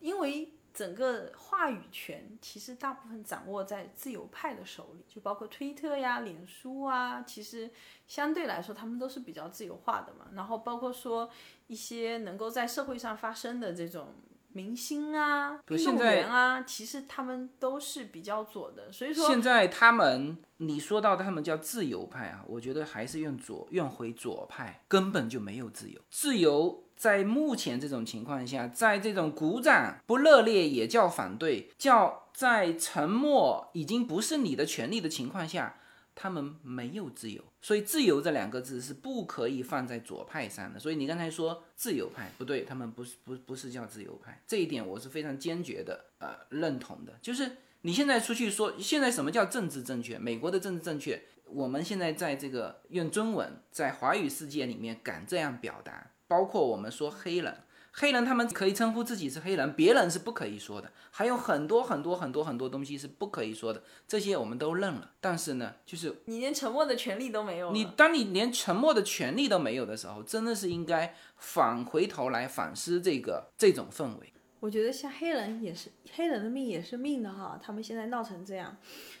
[0.00, 7.68] 因为整个话语权其实大部分掌握在自由派的手里，就包括推特呀、脸书啊，其实
[8.06, 10.26] 相对来说他们都是比较自由化的嘛。
[10.34, 11.28] 然后包括说
[11.66, 14.14] 一些能够在社会上发生的这种。
[14.50, 26.00] 明星啊，运动员啊，其实他们都是比较左的，所以说现在他们，你说到他们叫自由派啊，我觉得还是用左，用回左派，根本就没有自由。
[26.10, 35.76] 自由在目前这种情况下，在这种鼓掌不热烈也叫反对，叫在沉默已经不是你的权利的情况下，
[36.16, 40.80] 他们没有自由，所以自由这两个字是不可以放在左派上的。
[40.80, 47.16] 所以你刚才说自由派不对，他们不是不不是叫自由派，这一点我是非常坚决的呃认同的。
[47.22, 50.18] 就是你现在出去说，现在什么叫政治正确？
[50.18, 57.56] 美国的政治正确，我们现在在这个用中文在华语世界里面敢这样表达，包括我们说黑人。
[57.90, 60.88] 黑人他们可以称呼自己是黑人，别人是不可以说的。
[61.10, 65.10] 还有很多很多很多很多东西是不可以说的，这些我们都认了。
[65.20, 67.72] 但是呢，就是你连沉默的权利都没有。
[67.72, 74.32] 你当你连沉默的权利都没有的时候，真的是应该返回头来反思这个这种氛围。
[74.60, 77.58] 我觉得像黑人也是，黑人的命也是命的哈。
[77.60, 78.76] 他们现在闹成这样，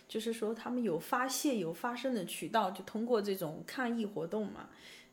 [0.08, 4.68] 就是说他们有发泄、有发声的渠道，就通过这种抗议活动嘛，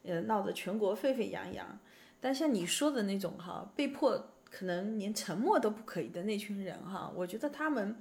[0.05, 1.79] 呃，闹得全国沸沸扬扬。
[2.19, 7.97] 但像你说的那种哈，被迫可能连沉默都不可以的那群人哈，我觉得他们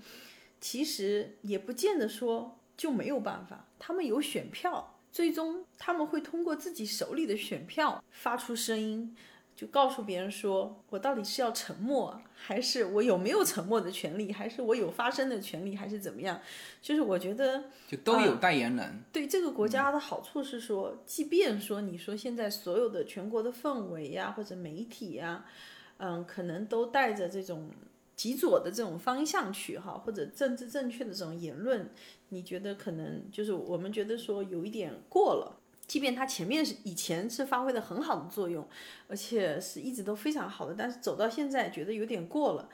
[0.60, 9.14] 其实也不见得说就没有办法，他们有选票，最终他们会通过自己手里的选票发出声音。
[9.56, 16.40] 就告诉别人说，我到底是要沉默，还是我有没有沉默的权利，还是我有发声的权利，还是怎么样？
[16.82, 19.02] 就是我觉得，就都有代言人。
[19.12, 25.44] 对这个国家的好处是说，即便说你说现在所有的全国的氛围呀，或者媒体呀，
[25.98, 27.70] 嗯，可能都带着这种
[28.16, 31.88] 极左的这种方向去哈，或者政治正确的这种言论，
[32.30, 35.60] 你觉得可能就是我们觉得说有一点过了。
[35.86, 38.66] 即便它前面是以前是发挥的很好的作用，
[39.08, 42.68] 而且是一直都非常好的，但是走到现在觉得有点过了。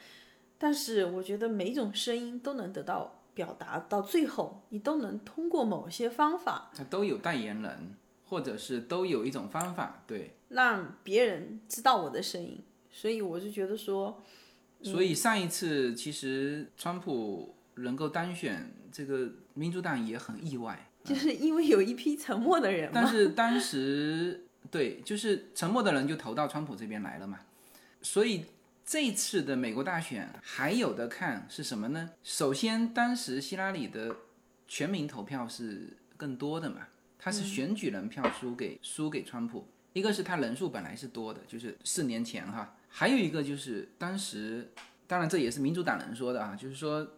[0.59, 7.95] 但是我觉得每一种声音都能得到表达，到最后你都能通过某些方法，它都有代言人，
[8.27, 12.62] 或者是都有一种方法，对，让别人知道我的声音。
[12.91, 14.23] 所以我就觉得说，
[14.82, 20.90] 所以上一次其实川普能够当选，这个民主党也很意外。
[21.03, 27.41] 就是因为有一批沉默的人，但是当时对，就是沉默的人就投到川普这边来了嘛。
[28.03, 28.45] 所以
[28.85, 32.11] 这次的美国大选还有的看是什么呢？
[32.23, 34.15] 首先，当时希拉里的
[34.69, 36.87] 全民投票是更多的嘛，
[37.19, 39.67] 他是选举人票输给输给川普。
[39.95, 44.71] 一个是他人数本来是多的，就是四年前哈，还有一个就是当时，
[45.07, 47.09] 当然这也是民主党人说的啊，就是说。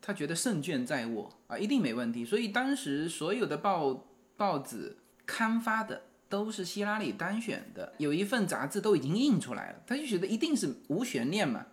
[0.00, 2.24] 他觉得胜券在握啊，一定没问题。
[2.24, 4.06] 所以当时所有的报
[4.36, 4.96] 报纸
[5.26, 11.66] 刊发的都是希拉里当选的，有一份杂志都已经印出来了，他就觉得一定是无悬念嘛，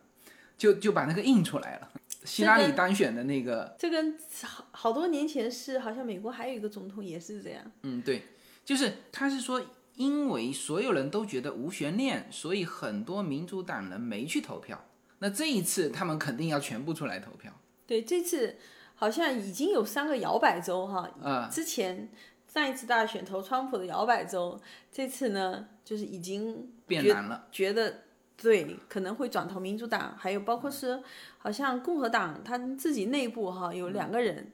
[0.57, 1.89] 就就把那个印出来了。
[2.23, 7.71] 希拉里当选的那个，这跟好好多年前是好像美国还有一个总统也是这样。
[7.83, 8.23] 嗯，对，
[8.65, 9.63] 就是他是说，
[9.95, 14.83] 因为所有人都觉得无悬念，所以很多民主党人没去投票。
[15.19, 17.53] 那这一次他们肯定要全部出来投票。
[17.87, 18.57] 对，这次
[18.93, 22.09] 好像已经有三个摇摆州哈，啊，之前
[22.47, 24.59] 上一次大选投川普的摇摆州，
[24.91, 28.01] 这次呢就是已经变难了，觉得
[28.35, 31.01] 对可能会转投民主党，还有包括是
[31.37, 34.51] 好像共和党他自己内部哈有两个人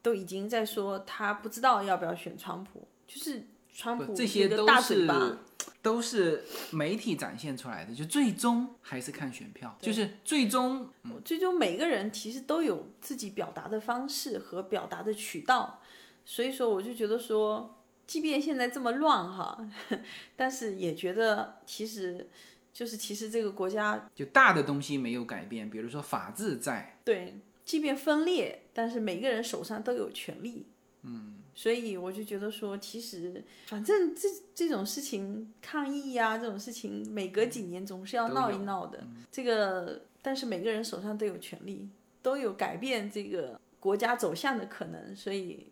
[0.00, 3.42] 都已经在说他不知道要不要选川普，就是
[3.72, 5.36] 川普这些都大嘴巴。
[5.82, 6.42] 都是
[6.72, 10.88] 媒体展现出来的，就最终还是看选票，就是最终，
[11.24, 15.80] 最终每个人其实都有自己表达的方式和表达的渠道，
[16.24, 19.56] 所以说我就觉得说，即便现在这么乱哈，
[20.34, 22.28] 但是也觉得其实
[22.72, 30.66] 就是其实这个国家就大的东西没有改变，比如说法治在，对，即便分裂，但是每个人手上都有权利，
[31.02, 31.34] 嗯。
[31.58, 39.02] 所以我就觉得说，其实反正这这种事情抗议呀，这种事情每隔几年总是要闹一闹的。
[39.32, 41.88] 这个，但是每个人手上都有权利，
[42.20, 45.66] 都有改变这个国家走向的可能，所以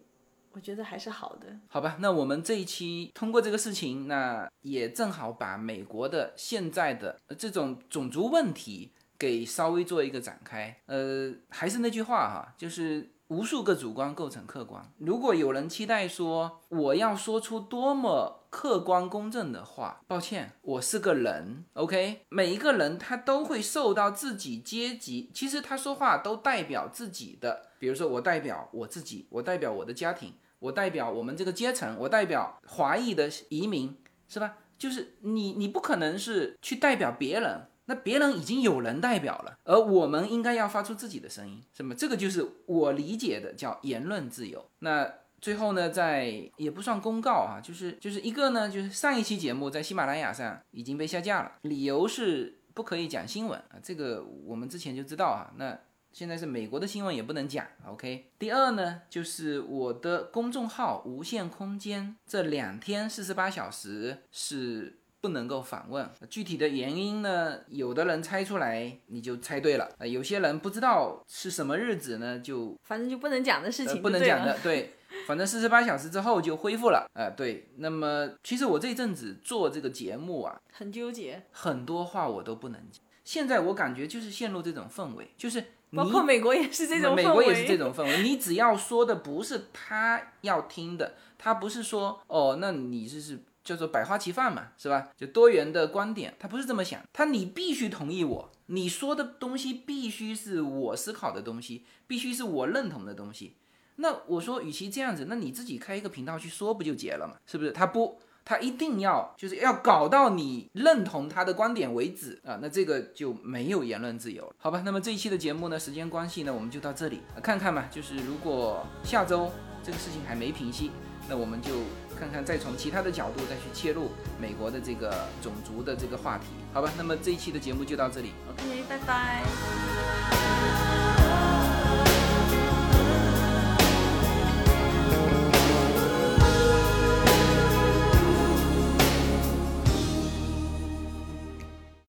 [0.52, 1.54] 我觉得还是好的。
[1.68, 10.80] 好吧，那我们这一期通过这个事情，那也正好把美国的现在的这种种族问题给稍微做一个展开。
[10.86, 13.10] 呃，还是那句话哈，就是。
[13.28, 14.92] 无数个主观构成客观。
[14.98, 22.20] 如果有人期待说我要说出多么客观公正的话，抱歉，我是个人，OK。
[22.28, 27.70] 每一个人他都会受到自己阶级，其实他说话都代表自己的。
[27.78, 33.96] 比如说我代表我自己，我代表我的家庭，我代表我们这个阶层，我代表华裔的移民，
[34.28, 34.58] 是吧？
[34.76, 37.68] 就是你，你不可能是去代表别人。
[37.86, 41.94] 那别人已经有人代表了，而我们应该要发出自己的声音，是么？
[41.94, 44.64] 这个就是我理解的叫言论自由。
[44.78, 55.52] 那最后呢，在也不算公告啊，就是就是一个呢，就是上一期节目在喜马拉雅上已经被下架了，理由是不可以讲新闻啊，这个我们之前就知道啊。
[55.56, 55.78] 那
[56.12, 58.30] 现在是美国的新闻也不能讲，OK。
[58.38, 66.06] 第二呢，就是我的公众号“无限空间”这两天四十八小时是不能够访问。
[66.28, 74.58] 具体的原因呢，有的人猜出来你就猜对了，呃，有些人不知道是什么日子呢，就反正就不能讲的事情、呃不能讲的，。
[74.62, 74.92] 对。
[75.26, 77.70] 反正四十八小时之后就恢复了，呃，对。
[77.76, 83.00] 那么其实我这阵子做这个节目啊，很纠结，很多话我都不能讲。
[83.24, 87.24] 现在我感觉就是陷入这种氛围，就是你包括美国也是这种氛围。
[87.24, 88.22] 美国也是这种氛围。
[88.22, 95.08] 你只要说的不是他要听的，他不是说哦，那你就是叫做百花齐放嘛，是吧？
[95.16, 103.56] 就多元的观点，他不是这么想，他你必须同意我，你说的东西必须是我思考的东西，必须是我认同的东西。
[103.96, 107.36] 那我说，与其这样子，那你自己开一个频道去说不就结了嘛？
[107.46, 107.70] 是不是？
[107.70, 114.82] 他不，他一定要就是要搞到你认同他的观点为止啊，那这个就没有言论自由了，好吧？
[114.84, 117.88] 那么这一期的节目呢，时间关系呢，我们就到这里，看看吧。
[117.90, 119.48] 就是如果下周
[119.84, 120.90] 这个事情还没平息，
[121.28, 121.70] 那我们就
[122.18, 124.10] 看看再从其他的角度再去切入
[124.40, 126.90] 美国的这个种族的这个话题，好吧？
[126.96, 128.84] 那么这一期的节目就到这里，OK。
[128.88, 129.42] 拜拜。